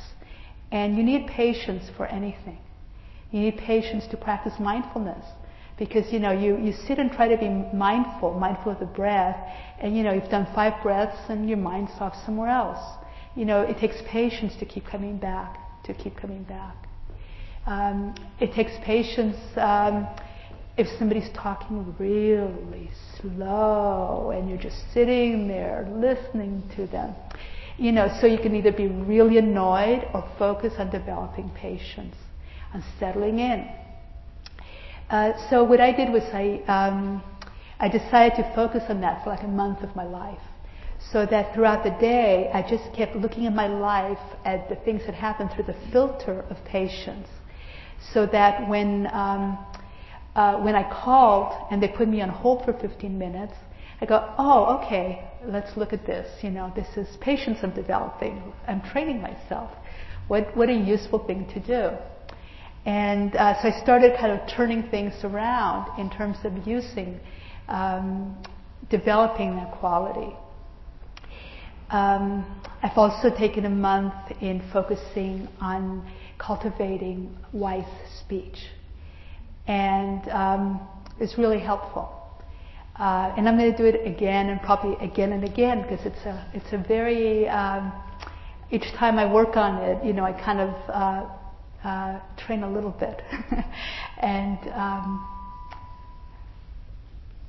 [0.72, 2.58] And you need patience for anything.
[3.32, 5.26] You need patience to practice mindfulness.
[5.78, 9.36] Because, you know, you, you sit and try to be mindful, mindful of the breath,
[9.80, 12.80] and, you know, you've done five breaths and your mind's off somewhere else.
[13.36, 16.76] You know, it takes patience to keep coming back, to keep coming back.
[17.66, 20.08] Um, it takes patience um,
[20.76, 27.16] if somebody's talking really slow and you're just sitting there listening to them,
[27.78, 32.16] you know, so you can either be really annoyed or focus on developing patience,
[32.74, 33.68] and settling in.
[35.10, 37.22] Uh, so what I did was I, um,
[37.80, 40.40] I decided to focus on that for like a month of my life.
[41.12, 45.02] So that throughout the day, I just kept looking at my life at the things
[45.06, 47.28] that happened through the filter of patience.
[48.14, 49.58] So that when um,
[50.36, 53.54] uh, when I called and they put me on hold for 15 minutes,
[54.02, 56.28] I go, oh, okay, let's look at this.
[56.44, 58.54] You know, this is patience I'm developing.
[58.68, 59.72] I'm training myself.
[60.28, 61.98] What, what a useful thing to do.
[62.86, 67.20] And uh, so I started kind of turning things around in terms of using,
[67.70, 68.38] um,
[68.90, 70.36] developing that quality.
[71.90, 76.06] Um, I've also taken a month in focusing on
[76.40, 77.86] cultivating wise
[78.20, 78.58] speech.
[79.68, 79.93] And
[80.34, 80.88] um,
[81.20, 82.20] it's really helpful.
[82.98, 86.26] Uh, and I'm going to do it again and probably again and again because it's
[86.26, 87.92] a it's a very um,
[88.70, 92.72] each time I work on it, you know, I kind of uh, uh, train a
[92.72, 93.22] little bit,
[94.20, 95.28] and um,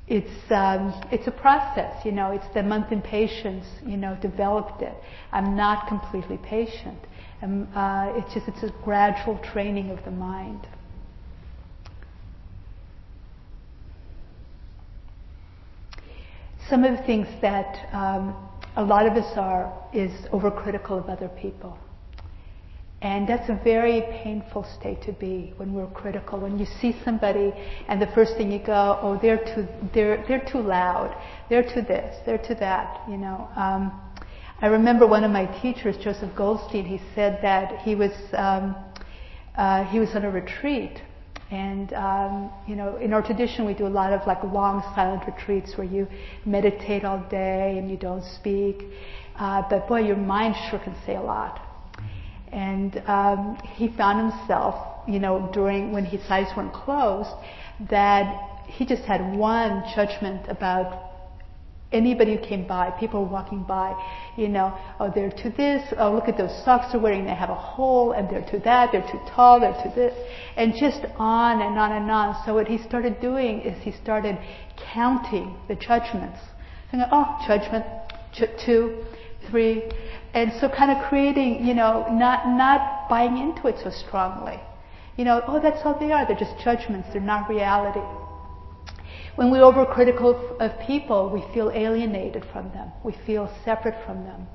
[0.06, 2.04] it's um, it's a process.
[2.04, 3.66] You know, it's the month in patience.
[3.86, 4.94] You know, developed it.
[5.32, 6.98] I'm not completely patient.
[7.42, 10.66] And, uh, it's just it's a gradual training of the mind.
[16.68, 18.34] Some of the things that um,
[18.76, 21.78] a lot of us are is overcritical of other people.
[23.02, 26.40] And that's a very painful state to be when we're critical.
[26.40, 27.52] When you see somebody
[27.86, 31.14] and the first thing you go, oh, they're too, they're, they're too loud.
[31.50, 32.16] They're too this.
[32.24, 33.02] They're too that.
[33.10, 33.46] You know.
[33.56, 34.00] Um,
[34.62, 36.86] I remember one of my teachers, Joseph Goldstein.
[36.86, 38.74] He said that he was um,
[39.56, 41.02] uh, he was on a retreat
[41.50, 45.22] and um, you know, in our tradition, we do a lot of like long silent
[45.26, 46.06] retreats where you
[46.44, 48.82] meditate all day and you don't speak.
[49.36, 51.60] Uh, but boy, your mind sure can say a lot.
[52.52, 57.30] And um, he found himself, you know, during when his eyes weren't closed,
[57.90, 61.13] that he just had one judgment about
[61.94, 63.94] anybody who came by, people walking by,
[64.36, 67.50] you know, oh, they're to this, oh, look at those socks they're wearing, they have
[67.50, 70.14] a hole, and they're to that, they're too tall, they're to this,
[70.56, 72.36] and just on and on and on.
[72.44, 74.36] So what he started doing is he started
[74.92, 76.40] counting the judgments.
[76.90, 77.86] Saying, oh, judgment,
[78.32, 79.04] ch- two,
[79.48, 79.90] three,
[80.34, 84.60] and so kind of creating, you know, not, not buying into it so strongly.
[85.16, 88.00] You know, oh, that's all they are, they're just judgments, they're not reality.
[89.36, 92.92] When we're overcritical of people, we feel alienated from them.
[93.02, 94.46] We feel separate from them.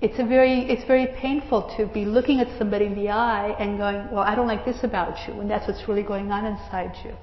[0.00, 3.76] It's a very, it's very painful to be looking at somebody in the eye and
[3.76, 6.92] going, well, I don't like this about you, and that's what's really going on inside
[7.04, 7.14] you.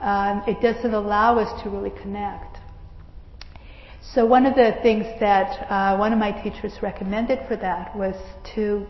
[0.00, 2.56] Um, it doesn't allow us to really connect.
[4.14, 8.14] So one of the things that uh, one of my teachers recommended for that was
[8.54, 8.86] to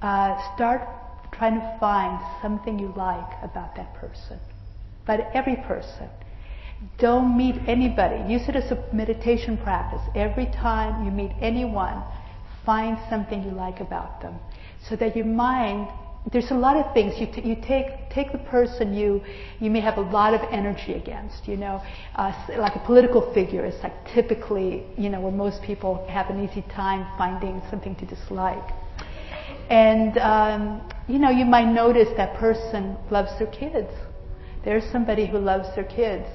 [0.00, 0.88] uh, start
[1.32, 4.38] trying to find something you like about that person
[5.06, 6.08] but every person.
[6.98, 8.32] Don't meet anybody.
[8.32, 10.00] Use it as a meditation practice.
[10.14, 12.02] Every time you meet anyone,
[12.66, 14.38] find something you like about them.
[14.88, 15.88] So that your mind,
[16.32, 17.14] there's a lot of things.
[17.20, 19.22] You, t- you take, take the person you,
[19.60, 21.80] you may have a lot of energy against, you know,
[22.16, 26.48] uh, like a political figure is like typically, you know, where most people have an
[26.48, 28.70] easy time finding something to dislike.
[29.70, 33.88] And, um, you know, you might notice that person loves their kids
[34.64, 36.26] there's somebody who loves their kids.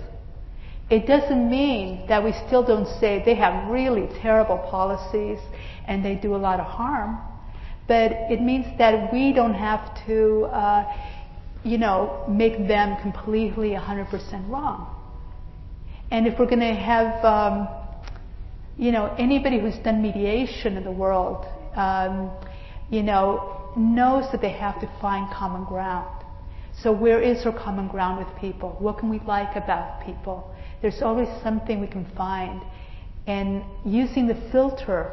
[0.89, 5.39] It doesn't mean that we still don't say they have really terrible policies
[5.85, 7.17] and they do a lot of harm,
[7.87, 10.83] but it means that we don't have to, uh,
[11.63, 14.93] you know, make them completely 100% wrong.
[16.09, 17.67] And if we're going to have, um,
[18.77, 22.31] you know, anybody who's done mediation in the world, um,
[22.89, 26.16] you know, knows that they have to find common ground.
[26.83, 28.75] So where is our common ground with people?
[28.79, 30.53] What can we like about people?
[30.81, 32.61] There's always something we can find.
[33.25, 35.11] And using the filter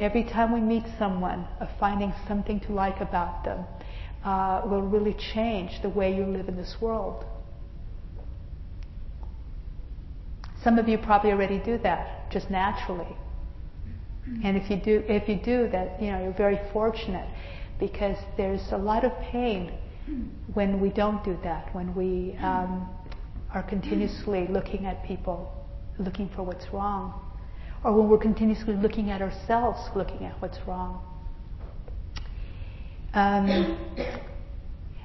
[0.00, 3.64] every time we meet someone of finding something to like about them
[4.24, 7.24] uh, will really change the way you live in this world.
[10.64, 13.16] Some of you probably already do that just naturally.
[14.44, 17.28] And if you do, if you do that, you know, you're very fortunate
[17.80, 19.72] because there's a lot of pain
[20.54, 22.88] when we don't do that, when we um,
[23.54, 25.52] are continuously looking at people,
[25.98, 27.20] looking for what's wrong,
[27.84, 31.04] or when we're continuously looking at ourselves, looking at what's wrong.
[33.14, 33.78] Um,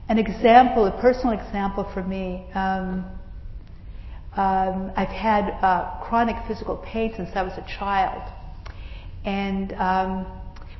[0.09, 3.05] an example, a personal example for me, um,
[4.37, 8.21] um, I've had uh, chronic physical pain since I was a child.
[9.25, 10.25] And um,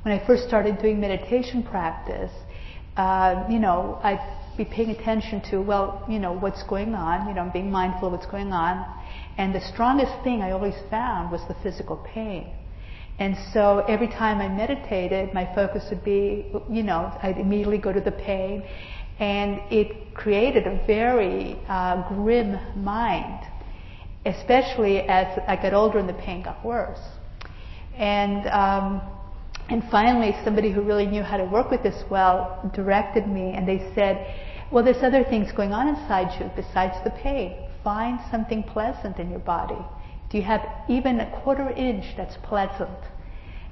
[0.03, 2.31] when I first started doing meditation practice,
[2.97, 4.19] uh, you know, I'd
[4.57, 8.07] be paying attention to, well, you know, what's going on, you know, I'm being mindful
[8.07, 8.85] of what's going on.
[9.37, 12.51] And the strongest thing I always found was the physical pain.
[13.19, 17.93] And so every time I meditated, my focus would be, you know, I'd immediately go
[17.93, 18.63] to the pain.
[19.19, 23.47] And it created a very uh, grim mind,
[24.25, 26.99] especially as I got older and the pain got worse.
[27.95, 29.01] And um,
[29.69, 33.67] and finally, somebody who really knew how to work with this well directed me, and
[33.67, 34.15] they said,
[34.71, 37.55] "Well, there's other things going on inside you besides the pain.
[37.83, 39.83] Find something pleasant in your body.
[40.29, 42.99] Do you have even a quarter inch that's pleasant?"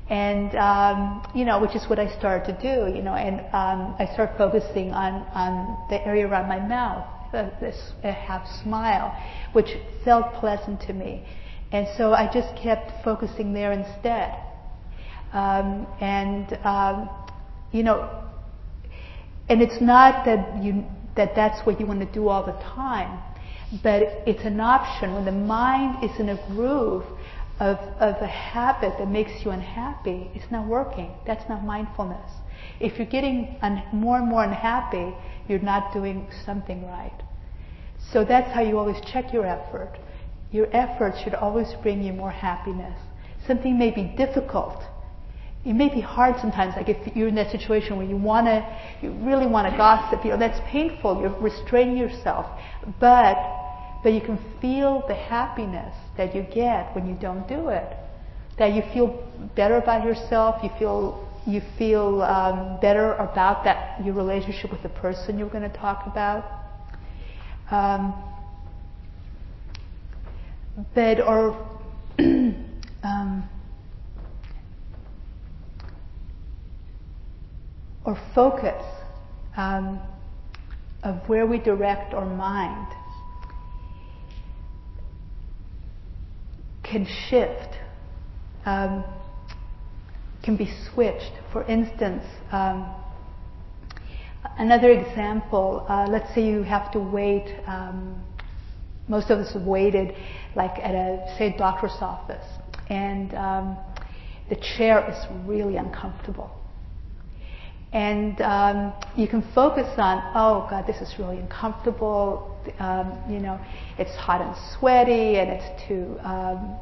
[0.10, 3.96] and um, you know, which is what I started to do, you know, and um,
[3.98, 7.08] I started focusing on on the area around my mouth,
[7.60, 9.16] this a half smile,
[9.54, 9.70] which
[10.04, 11.26] felt pleasant to me,
[11.72, 14.36] and so I just kept focusing there instead,
[15.36, 17.10] um, and um,
[17.72, 18.24] you know,
[19.50, 23.20] and it's not that you that that's what you want to do all the time,
[23.84, 27.06] but it's an option when the mind is in a groove
[27.60, 31.12] of, of a habit that makes you unhappy, it's not working.
[31.26, 32.30] That's not mindfulness.
[32.80, 35.16] If you're getting un- more and more unhappy,
[35.48, 37.22] you're not doing something right.
[38.12, 39.98] So that's how you always check your effort.
[40.52, 43.00] Your effort should always bring you more happiness.
[43.48, 44.84] Something may be difficult.
[45.66, 48.64] It may be hard sometimes, like if you're in that situation where you want to,
[49.02, 51.20] you really want to gossip, you know, that's painful.
[51.20, 52.46] You're restraining yourself.
[53.00, 53.38] But
[54.04, 57.98] but you can feel the happiness that you get when you don't do it.
[58.60, 64.14] That you feel better about yourself, you feel you feel um, better about that your
[64.14, 66.46] relationship with the person you're to talk about.
[67.72, 68.14] Um,
[70.94, 71.58] but or
[72.20, 73.50] um,
[78.06, 78.84] or focus
[79.58, 80.00] um,
[81.04, 82.88] of where we direct our mind
[86.84, 87.76] can shift,
[88.66, 89.04] um,
[90.44, 91.32] can be switched.
[91.52, 92.94] For instance, um,
[94.60, 98.24] another example, uh, let's say you have to wait, um,
[99.08, 100.16] most of us have waited
[100.56, 102.46] like at a, say, doctor's office,
[102.90, 103.78] and um,
[104.50, 106.52] the chair is really uncomfortable.
[107.96, 112.52] And um, you can focus on, oh God, this is really uncomfortable.
[112.78, 113.58] Um, you know,
[113.98, 116.18] it's hot and sweaty, and it's too.
[116.20, 116.78] Um,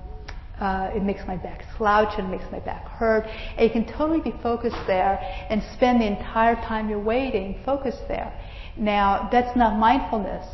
[0.59, 3.26] uh, it makes my back slouch and makes my back hurt.
[3.57, 5.20] And you can totally be focused there
[5.51, 8.34] and spend the entire time you're waiting focused there.
[8.76, 10.47] Now, that's not mindfulness.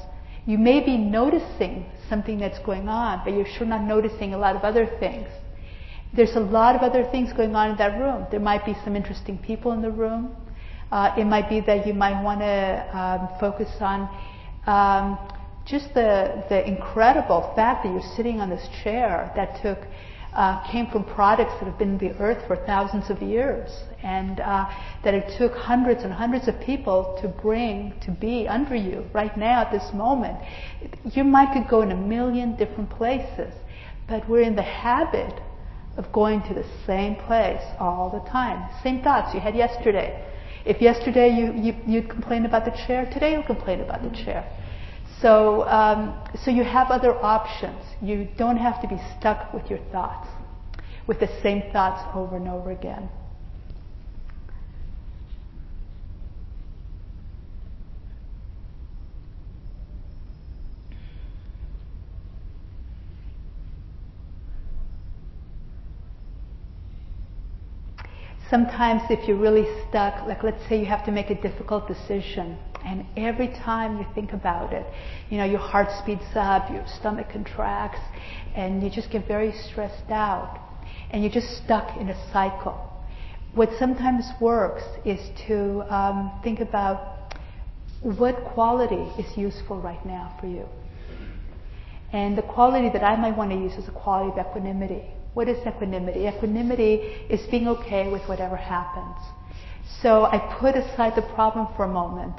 [0.45, 4.57] You may be noticing something that's going on, but you're sure not noticing a lot
[4.57, 5.29] of other things.
[6.13, 8.25] There's a lot of other things going on in that room.
[8.29, 10.35] There might be some interesting people in the room.
[10.91, 14.09] Uh, it might be that you might want to um, focus on
[14.65, 15.17] um,
[15.65, 19.77] just the, the incredible fact that you're sitting on this chair that took
[20.33, 23.69] uh, came from products that have been in the earth for thousands of years,
[24.03, 24.69] and uh,
[25.03, 29.35] that it took hundreds and hundreds of people to bring to be under you right
[29.37, 30.37] now at this moment.
[31.13, 33.53] Your mind could go in a million different places,
[34.07, 35.33] but we're in the habit
[35.97, 38.69] of going to the same place all the time.
[38.83, 40.25] Same thoughts you had yesterday.
[40.65, 44.45] If yesterday you, you, you'd complain about the chair, today you'll complain about the chair.
[45.21, 47.83] So, um, so you have other options.
[48.01, 50.27] You don't have to be stuck with your thoughts,
[51.07, 53.09] with the same thoughts over and over again.
[68.49, 72.57] Sometimes if you're really stuck, like let's say you have to make a difficult decision,
[72.85, 74.85] and every time you think about it,
[75.29, 77.99] you know, your heart speeds up, your stomach contracts,
[78.55, 80.59] and you just get very stressed out,
[81.11, 82.85] and you're just stuck in a cycle.
[83.53, 87.35] What sometimes works is to um, think about
[88.01, 90.65] what quality is useful right now for you.
[92.13, 95.03] And the quality that I might want to use is a quality of equanimity
[95.39, 96.27] what is equanimity?
[96.27, 96.95] Equanimity
[97.29, 99.15] is being okay with whatever happens.
[100.01, 102.35] So I put aside the problem for a moment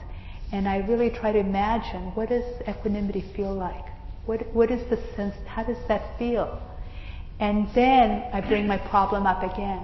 [0.53, 3.86] and I really try to imagine what does equanimity feel like?
[4.26, 6.61] What, what is the sense, how does that feel?
[7.38, 9.80] And then I bring my problem up again.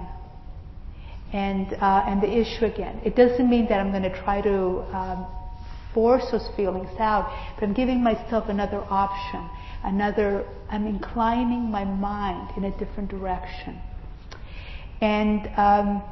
[1.33, 3.01] And, uh, and the issue again.
[3.03, 5.25] It doesn't mean that I'm going to try to um,
[5.91, 9.49] force those feelings out, but I'm giving myself another option
[9.83, 13.79] another, I'm inclining my mind in a different direction.
[15.01, 16.03] And um,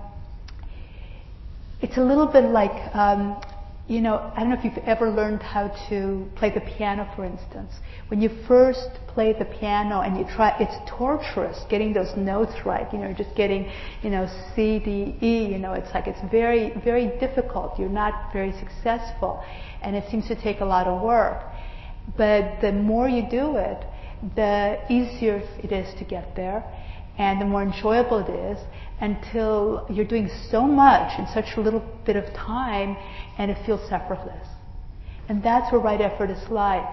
[1.82, 3.42] it's a little bit like, um,
[3.88, 7.24] you know, I don't know if you've ever learned how to play the piano, for
[7.24, 7.72] instance.
[8.08, 12.92] When you first play the piano and you try, it's torturous getting those notes right.
[12.92, 15.46] You know, just getting, you know, C, D, E.
[15.46, 17.78] You know, it's like it's very, very difficult.
[17.78, 19.44] You're not very successful,
[19.84, 21.44] and it seems to take a lot of work.
[22.18, 23.86] But the more you do it,
[24.36, 26.64] the easier it is to get there.
[27.18, 28.60] and the more enjoyable it is
[29.00, 32.98] until you're doing so much in such a little bit of time
[33.38, 34.48] and it feels effortless.
[35.30, 36.88] And that's what right effort is like.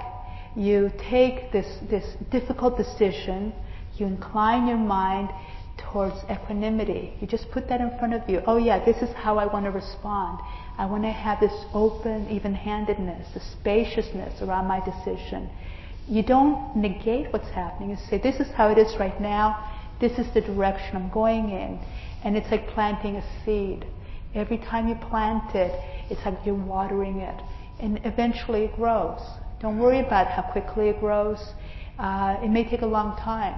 [0.56, 3.52] You take this, this difficult decision,
[3.96, 5.30] you incline your mind
[5.78, 7.14] towards equanimity.
[7.20, 8.42] You just put that in front of you.
[8.46, 10.38] Oh yeah, this is how I want to respond.
[10.82, 15.48] I want to have this open, even-handedness, the spaciousness around my decision.
[16.08, 17.90] You don't negate what's happening.
[17.90, 19.70] You say, this is how it is right now.
[20.00, 21.78] This is the direction I'm going in.
[22.24, 23.86] And it's like planting a seed.
[24.34, 25.70] Every time you plant it,
[26.10, 27.40] it's like you're watering it.
[27.78, 29.20] And eventually it grows.
[29.60, 31.38] Don't worry about how quickly it grows.
[31.96, 33.54] Uh, it may take a long time.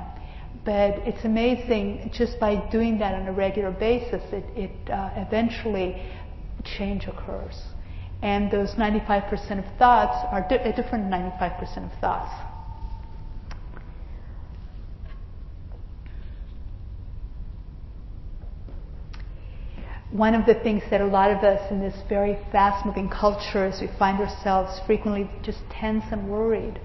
[0.67, 6.03] But it's amazing just by doing that on a regular basis, it, it uh, eventually
[6.65, 7.61] change occurs.
[8.23, 12.33] And those 95% of thoughts are di- a different 95% of thoughts.
[20.11, 23.67] One of the things that a lot of us in this very fast moving culture
[23.67, 26.81] is we find ourselves frequently just tense and worried.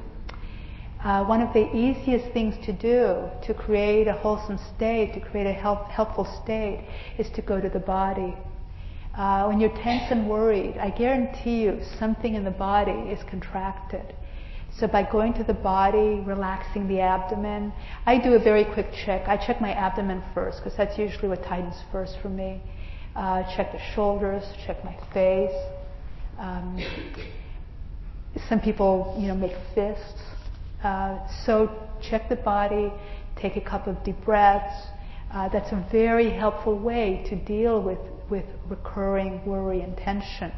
[1.04, 5.48] Uh, one of the easiest things to do to create a wholesome state, to create
[5.48, 6.86] a help, helpful state,
[7.18, 8.36] is to go to the body.
[9.20, 14.15] Uh, when you're tense and worried, I guarantee you something in the body is contracted.
[14.78, 17.74] So by going to the body, relaxing the abdomen,
[18.05, 19.28] I do a very quick check.
[19.28, 22.61] I check my abdomen first because that's usually what tightens first for me.
[23.13, 25.51] Uh, check the shoulders, check my face.
[26.38, 26.82] Um,
[28.47, 30.22] some people, you know, make fists.
[30.82, 31.70] Uh, so
[32.01, 32.89] check the body,
[33.36, 34.88] take a couple of deep breaths.
[35.34, 37.99] Uh, that's a very helpful way to deal with,
[38.30, 40.52] with recurring worry and tension.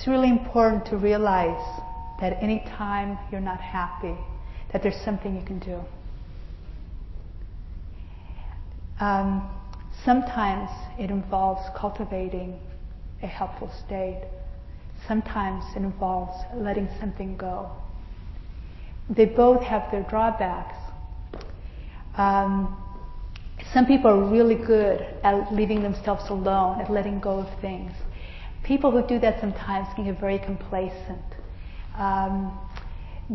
[0.00, 1.82] It's really important to realize
[2.22, 4.16] that anytime you're not happy,
[4.72, 5.78] that there's something you can do.
[8.98, 9.46] Um,
[10.02, 12.58] sometimes it involves cultivating
[13.22, 14.22] a helpful state.
[15.06, 17.70] Sometimes it involves letting something go.
[19.14, 20.78] They both have their drawbacks.
[22.16, 22.74] Um,
[23.74, 27.92] some people are really good at leaving themselves alone, at letting go of things
[28.70, 31.28] people who do that sometimes can get very complacent.
[31.96, 32.56] Um,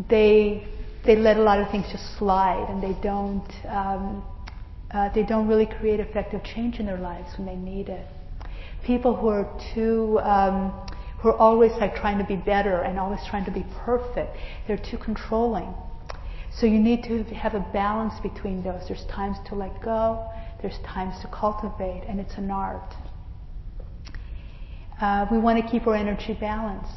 [0.08, 0.66] they
[1.04, 4.24] they let a lot of things just slide, and they don't um,
[4.92, 8.06] uh, they don't really create effective change in their lives when they need it.
[8.82, 10.72] People who are too um,
[11.18, 14.34] who are always like trying to be better and always trying to be perfect,
[14.66, 15.74] they're too controlling.
[16.50, 18.88] So you need to have a balance between those.
[18.88, 20.30] There's times to let go.
[20.62, 22.94] There's times to cultivate, and it's an art.
[25.00, 26.90] Uh, we want to keep our energy balanced.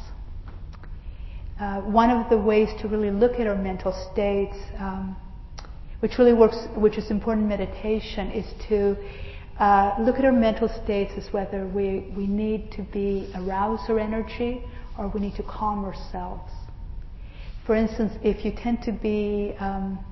[1.60, 5.14] Uh, one of the ways to really look at our mental states, um,
[6.00, 8.96] which really works, which is important in meditation, is to
[9.58, 13.98] uh, look at our mental states as whether we, we need to be arouse our
[13.98, 14.62] energy
[14.96, 16.50] or we need to calm ourselves.
[17.66, 20.02] For instance, if you tend to be um,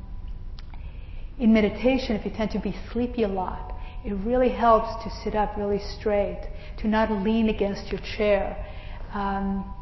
[1.38, 5.34] in meditation, if you tend to be sleepy a lot, it really helps to sit
[5.34, 8.64] up really straight, to not lean against your chair,
[9.12, 9.74] um,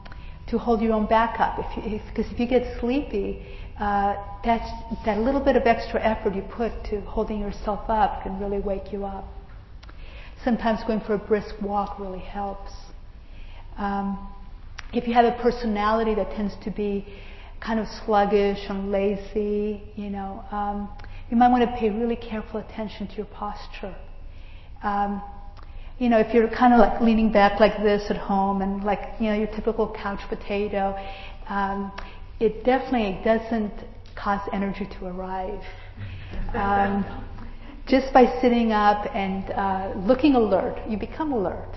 [0.48, 1.58] to hold your own back up.
[1.58, 3.44] If if, because if you get sleepy,
[3.78, 4.70] uh, that's,
[5.04, 8.90] that little bit of extra effort you put to holding yourself up can really wake
[8.90, 9.26] you up.
[10.44, 12.72] Sometimes going for a brisk walk really helps.
[13.76, 14.32] Um,
[14.92, 17.06] if you have a personality that tends to be
[17.60, 20.88] kind of sluggish and lazy, you know, um,
[21.30, 23.94] you might want to pay really careful attention to your posture.
[24.86, 25.20] Um,
[25.98, 29.00] you know, if you're kind of like leaning back like this at home and like,
[29.18, 30.96] you know, your typical couch potato,
[31.48, 31.90] um,
[32.38, 33.72] it definitely doesn't
[34.14, 35.64] cause energy to arrive.
[36.54, 37.04] Um,
[37.88, 41.74] just by sitting up and uh, looking alert, you become alert.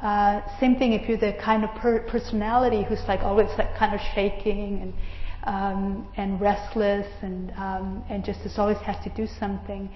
[0.00, 3.92] Uh, same thing if you're the kind of per- personality who's like always like kind
[3.92, 4.94] of shaking and
[5.44, 9.88] um, and restless and um, and just is always has to do something.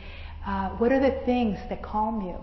[0.46, 2.36] Uh, what are the things that calm you?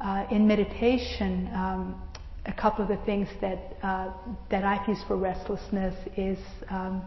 [0.00, 2.00] Uh, in meditation, um,
[2.44, 4.10] a couple of the things that uh,
[4.50, 6.38] that I use for restlessness is
[6.68, 7.02] um,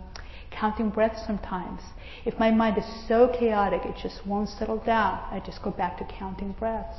[0.49, 1.21] counting breaths.
[1.27, 1.81] Sometimes,
[2.25, 5.19] if my mind is so chaotic, it just won't settle down.
[5.31, 6.97] I just go back to counting breaths.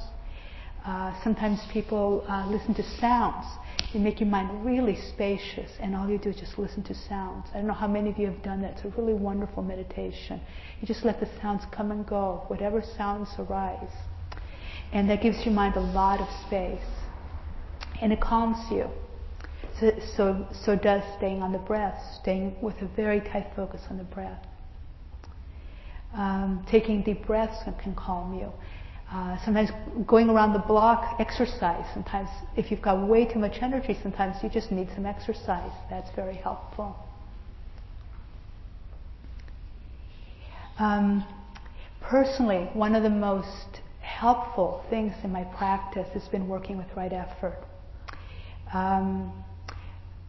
[0.84, 3.44] Uh, sometimes people uh, listen to sounds.
[3.92, 7.48] They make your mind really spacious, and all you do is just listen to sounds.
[7.52, 8.78] I don't know how many of you have done that.
[8.78, 10.40] It's a really wonderful meditation.
[10.80, 13.92] You just let the sounds come and go, whatever sounds arise.
[14.92, 16.80] And that gives your mind a lot of space.
[18.00, 18.88] And it calms you.
[19.78, 23.98] So, so, so does staying on the breath, staying with a very tight focus on
[23.98, 24.46] the breath.
[26.14, 28.52] Um, taking deep breaths can calm you.
[29.12, 29.70] Uh, sometimes
[30.06, 31.84] going around the block, exercise.
[31.92, 35.72] Sometimes, if you've got way too much energy, sometimes you just need some exercise.
[35.90, 36.96] That's very helpful.
[40.78, 41.26] Um,
[42.00, 47.12] personally, one of the most helpful things in my practice has been working with right
[47.12, 47.58] effort.
[48.72, 49.32] Um,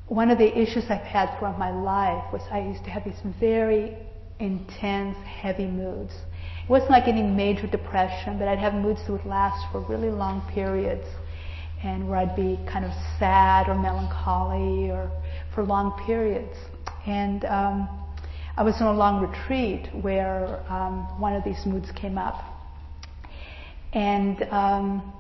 [0.07, 3.21] one of the issues I've had throughout my life was I used to have these
[3.39, 3.95] very
[4.39, 6.13] intense, heavy moods.
[6.71, 10.41] Wasn't like any major depression, but I'd have moods that would last for really long
[10.53, 11.05] periods
[11.83, 15.11] and where I'd be kind of sad or melancholy or
[15.53, 16.55] for long periods.
[17.05, 17.89] And um,
[18.55, 22.41] I was on a long retreat where um, one of these moods came up.
[23.91, 25.11] And um,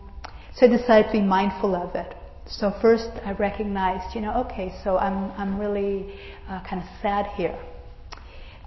[0.55, 2.15] so I decided to be mindful of it.
[2.45, 6.13] So first I recognized, you know, okay, so I'm, I'm really
[6.47, 7.59] uh, kind of sad here.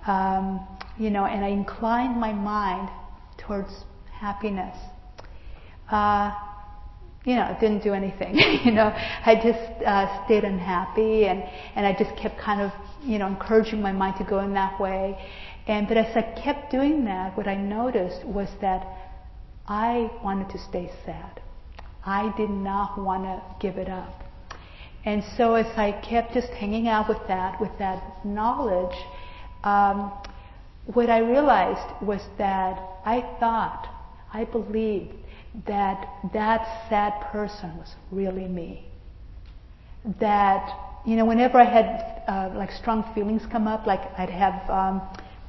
[0.06, 0.66] Um,
[0.98, 2.88] you know, and I inclined my mind
[3.38, 4.76] towards happiness.
[5.90, 6.32] Uh,
[7.24, 8.38] you know, it didn't do anything.
[8.64, 8.92] you know,
[9.24, 11.42] I just uh, stayed unhappy, and
[11.74, 12.70] and I just kept kind of,
[13.02, 15.18] you know, encouraging my mind to go in that way.
[15.66, 18.86] And but as I kept doing that, what I noticed was that
[19.66, 21.40] I wanted to stay sad.
[22.04, 24.22] I did not want to give it up.
[25.06, 28.96] And so as I kept just hanging out with that, with that knowledge,
[29.64, 30.12] um,
[30.86, 33.88] what I realized was that I thought,
[34.32, 35.14] I believed
[35.66, 38.86] that that sad person was really me.
[40.20, 44.68] That, you know, whenever I had uh, like strong feelings come up, like I'd have,
[44.68, 45.00] um,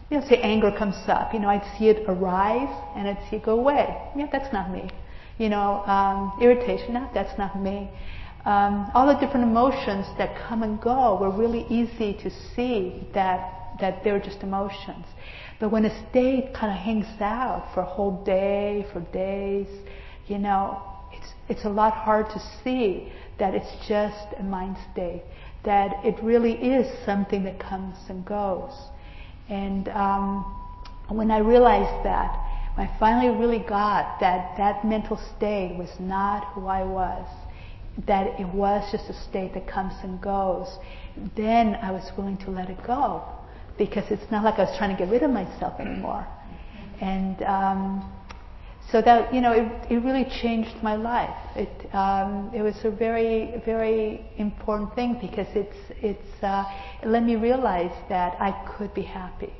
[0.09, 3.37] you know, say anger comes up, you know, I'd see it arise and I'd see
[3.37, 3.97] it go away.
[4.15, 4.89] Yeah, that's not me.
[5.37, 7.89] You know, um, irritation, no, that's not me.
[8.45, 13.55] Um, all the different emotions that come and go were really easy to see that
[13.79, 15.05] that they're just emotions.
[15.59, 19.67] But when a state kind of hangs out for a whole day, for days,
[20.27, 20.81] you know,
[21.11, 25.23] it's, it's a lot hard to see that it's just a mind state,
[25.63, 28.73] that it really is something that comes and goes.
[29.49, 30.43] And um,
[31.09, 32.41] when I realized that,
[32.77, 37.25] I finally really got that that mental state was not who I was,
[38.05, 40.67] that it was just a state that comes and goes,
[41.35, 43.23] then I was willing to let it go
[43.77, 46.27] because it's not like I was trying to get rid of myself anymore.
[47.01, 48.11] And um,
[48.91, 51.35] so that you know, it, it really changed my life.
[51.55, 56.65] It um, it was a very very important thing because it's it's uh,
[57.01, 59.53] it let me realize that I could be happy.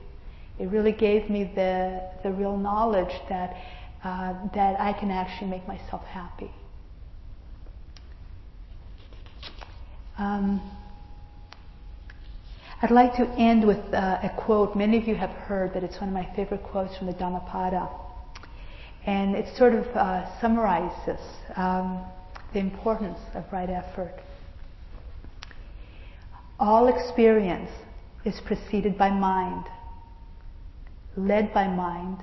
[0.60, 3.56] It really gave me the the real knowledge that
[4.04, 6.52] uh, that I can actually make myself happy.
[10.18, 10.62] Um,
[12.82, 14.76] I'd like to end with uh, a quote.
[14.76, 17.90] Many of you have heard that it's one of my favorite quotes from the Dhammapada.
[19.06, 21.20] And it sort of uh, summarizes
[21.58, 22.06] um,
[22.54, 24.14] the importance of right effort.
[26.60, 27.72] All experience
[28.24, 29.66] is preceded by mind,
[31.18, 32.20] led by mind,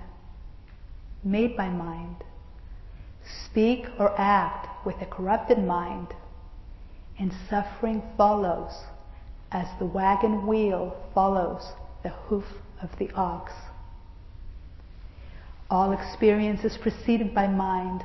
[1.22, 2.16] made by mind.
[3.46, 6.08] Speak or act with a corrupted mind,
[7.18, 8.72] and suffering follows
[9.50, 11.62] as the wagon wheel follows
[12.02, 12.44] the hoof
[12.82, 13.52] of the ox.
[15.70, 18.02] All experience is preceded by mind,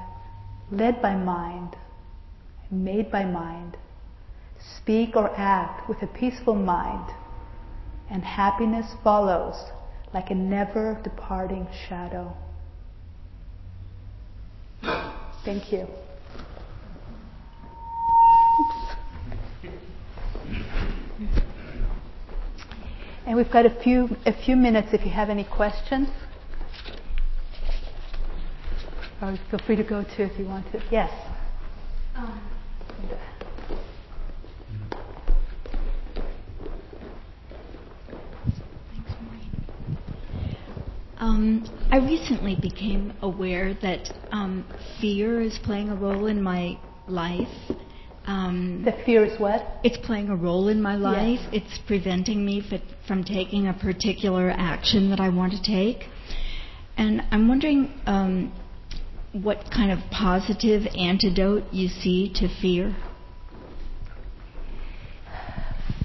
[0.72, 1.76] led by mind,
[2.70, 3.78] made by mind.
[4.78, 7.14] Speak or act with a peaceful mind,
[8.10, 9.55] and happiness follows
[10.14, 12.36] like a never departing shadow.
[15.43, 15.88] Thank you.
[23.28, 26.07] And we've got a few, a few minutes if you have any questions.
[29.21, 30.82] Or feel free to go too if you want to.
[30.89, 31.11] Yes.
[32.15, 32.41] Um,
[41.17, 44.65] um, I recently became aware that um,
[45.01, 47.49] fear is playing a role in my life.
[48.28, 49.65] Um, the fear is what?
[49.86, 51.39] It's playing a role in my life.
[51.43, 51.63] Yes.
[51.63, 52.61] It's preventing me
[53.07, 56.09] from taking a particular action that I want to take.
[56.97, 58.51] And I'm wondering um,
[59.32, 62.95] what kind of positive antidote you see to fear?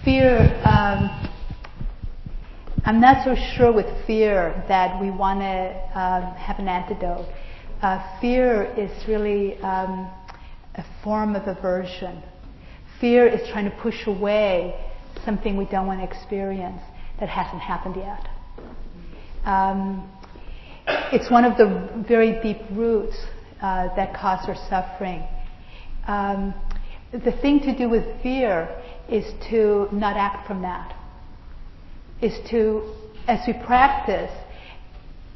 [0.04, 1.28] Fear, um,
[2.84, 7.26] I'm not so sure with fear that we want to um, have an antidote.
[7.80, 10.08] Uh, fear is really um,
[10.74, 12.22] a form of aversion.
[13.00, 14.74] Fear is trying to push away
[15.24, 16.80] something we don't want to experience
[17.20, 18.28] that hasn't happened yet.
[19.44, 20.10] Um,
[20.86, 23.16] it's one of the very deep roots
[23.60, 25.22] uh, that cause our suffering.
[26.06, 26.54] Um,
[27.12, 28.68] the thing to do with fear
[29.08, 30.96] is to not act from that.
[32.20, 32.94] Is to,
[33.26, 34.30] as we practice,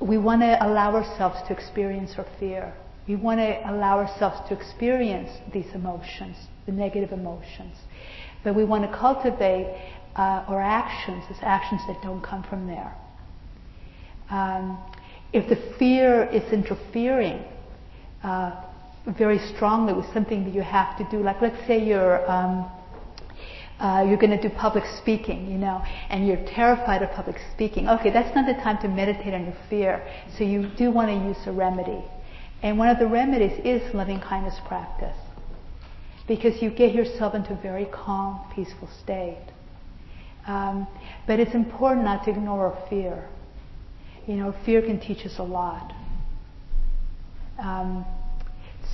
[0.00, 2.74] we want to allow ourselves to experience our fear.
[3.08, 6.36] We want to allow ourselves to experience these emotions,
[6.66, 7.76] the negative emotions.
[8.42, 9.66] But we want to cultivate
[10.16, 12.94] uh, our actions as actions that don't come from there.
[14.30, 14.78] Um,
[15.32, 17.44] if the fear is interfering
[18.22, 18.62] uh,
[19.06, 22.70] very strongly with something that you have to do, like let's say you're um,
[23.78, 27.88] uh, you're going to do public speaking, you know, and you're terrified of public speaking.
[27.88, 30.02] Okay, that's not the time to meditate on your fear.
[30.38, 32.02] So you do want to use a remedy.
[32.62, 35.16] And one of the remedies is loving kindness practice.
[36.26, 39.46] Because you get yourself into a very calm, peaceful state.
[40.46, 40.86] Um,
[41.26, 43.28] but it's important not to ignore fear.
[44.26, 45.92] You know, fear can teach us a lot.
[47.58, 48.04] Um,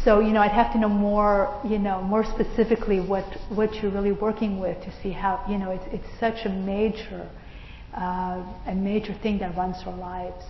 [0.05, 3.93] so, you know, I'd have to know more, you know, more specifically what, what you're
[3.93, 7.29] really working with to see how, you know, it's, it's such a major,
[7.95, 10.45] uh, a major thing that runs our lives.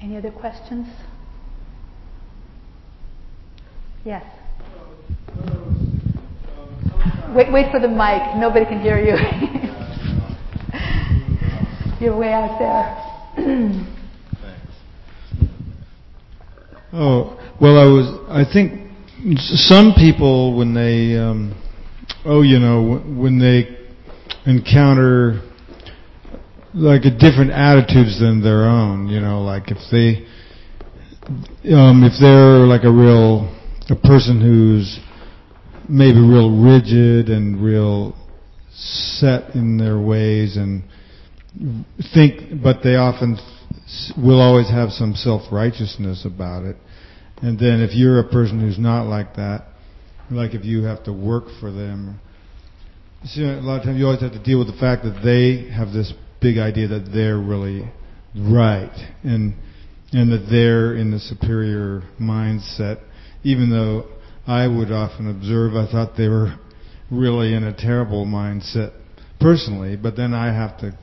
[0.00, 0.86] Any other questions?
[4.04, 4.24] Yes.
[7.34, 8.36] Wait, wait for the mic.
[8.36, 9.16] Nobody can hear you.
[12.00, 13.02] You're way out there.
[16.98, 18.90] Oh, well, I was, I think
[19.36, 21.54] some people when they, um,
[22.24, 23.76] oh, you know, when they
[24.50, 25.42] encounter
[26.76, 30.26] like a different attitudes than their own, you know, like if they,
[31.72, 33.48] um, if they're like a real,
[33.88, 35.00] a person who's
[35.88, 38.14] maybe real rigid and real
[38.70, 40.84] set in their ways and
[42.12, 43.38] think, but they often
[44.18, 46.76] will always have some self-righteousness about it.
[47.40, 49.64] And then if you're a person who's not like that,
[50.30, 52.20] like if you have to work for them,
[53.24, 55.72] see, a lot of times you always have to deal with the fact that they
[55.72, 56.12] have this
[56.46, 57.90] big idea that they're really
[58.36, 58.94] right
[59.24, 59.52] and
[60.12, 63.02] and that they're in the superior mindset,
[63.42, 64.06] even though
[64.46, 66.54] I would often observe I thought they were
[67.10, 68.92] really in a terrible mindset
[69.40, 70.96] personally, but then I have to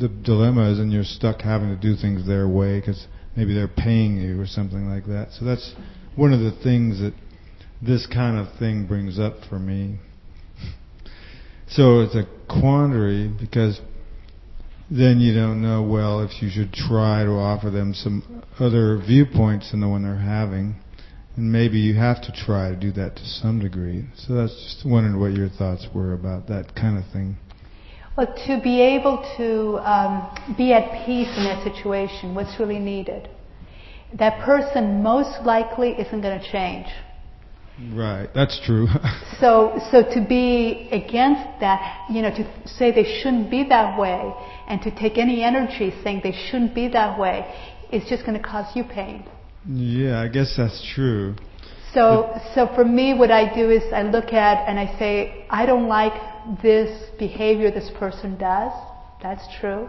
[0.00, 3.06] the dilemma is, and you're stuck having to do things their way because
[3.36, 5.28] maybe they're paying you or something like that.
[5.38, 5.74] So that's
[6.16, 7.12] one of the things that
[7.82, 9.98] this kind of thing brings up for me.
[11.68, 13.80] So it's a quandary because
[14.92, 19.70] then you don't know, well, if you should try to offer them some other viewpoints
[19.70, 20.76] than the one they're having.
[21.34, 24.04] And maybe you have to try to do that to some degree.
[24.14, 27.38] So that's just wondering what your thoughts were about that kind of thing.
[28.18, 33.30] Well, to be able to um, be at peace in that situation, what's really needed?
[34.18, 36.86] That person most likely isn't going to change.
[37.94, 38.86] Right, that's true.
[39.40, 44.32] so, so to be against that, you know, to say they shouldn't be that way,
[44.68, 47.46] and to take any energy saying they shouldn't be that way,
[47.90, 49.24] is just going to cause you pain.
[49.66, 51.36] Yeah, I guess that's true.
[51.94, 55.66] So, so for me, what I do is I look at and I say, I
[55.66, 56.14] don't like
[56.62, 58.72] this behavior this person does.
[59.22, 59.88] That's true.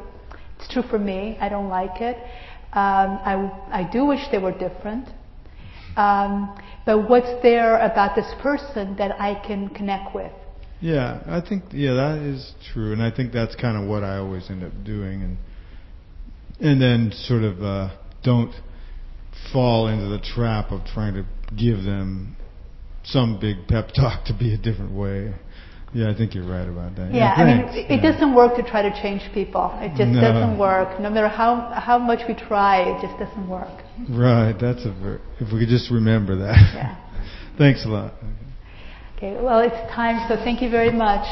[0.59, 1.37] It's true for me.
[1.39, 2.17] I don't like it.
[2.73, 5.07] Um, I, I do wish they were different.
[5.95, 10.31] Um, but what's there about this person that I can connect with?
[10.81, 14.17] Yeah, I think yeah that is true, and I think that's kind of what I
[14.17, 15.37] always end up doing, and
[16.59, 18.53] and then sort of uh, don't
[19.53, 21.25] fall into the trap of trying to
[21.55, 22.35] give them
[23.03, 25.33] some big pep talk to be a different way.
[25.93, 27.13] Yeah, I think you're right about that.
[27.13, 28.11] Yeah, yeah I mean, it, yeah.
[28.11, 29.71] doesn't work to try to change people.
[29.79, 30.21] It just no.
[30.21, 30.99] doesn't work.
[30.99, 33.82] No matter how how much we try, it just doesn't work.
[34.09, 34.55] Right.
[34.59, 36.57] That's a ver- if we could just remember that.
[36.73, 36.95] Yeah.
[37.57, 38.13] Thanks a lot.
[39.17, 39.37] Okay.
[39.41, 40.25] Well, it's time.
[40.27, 41.25] So thank you very much.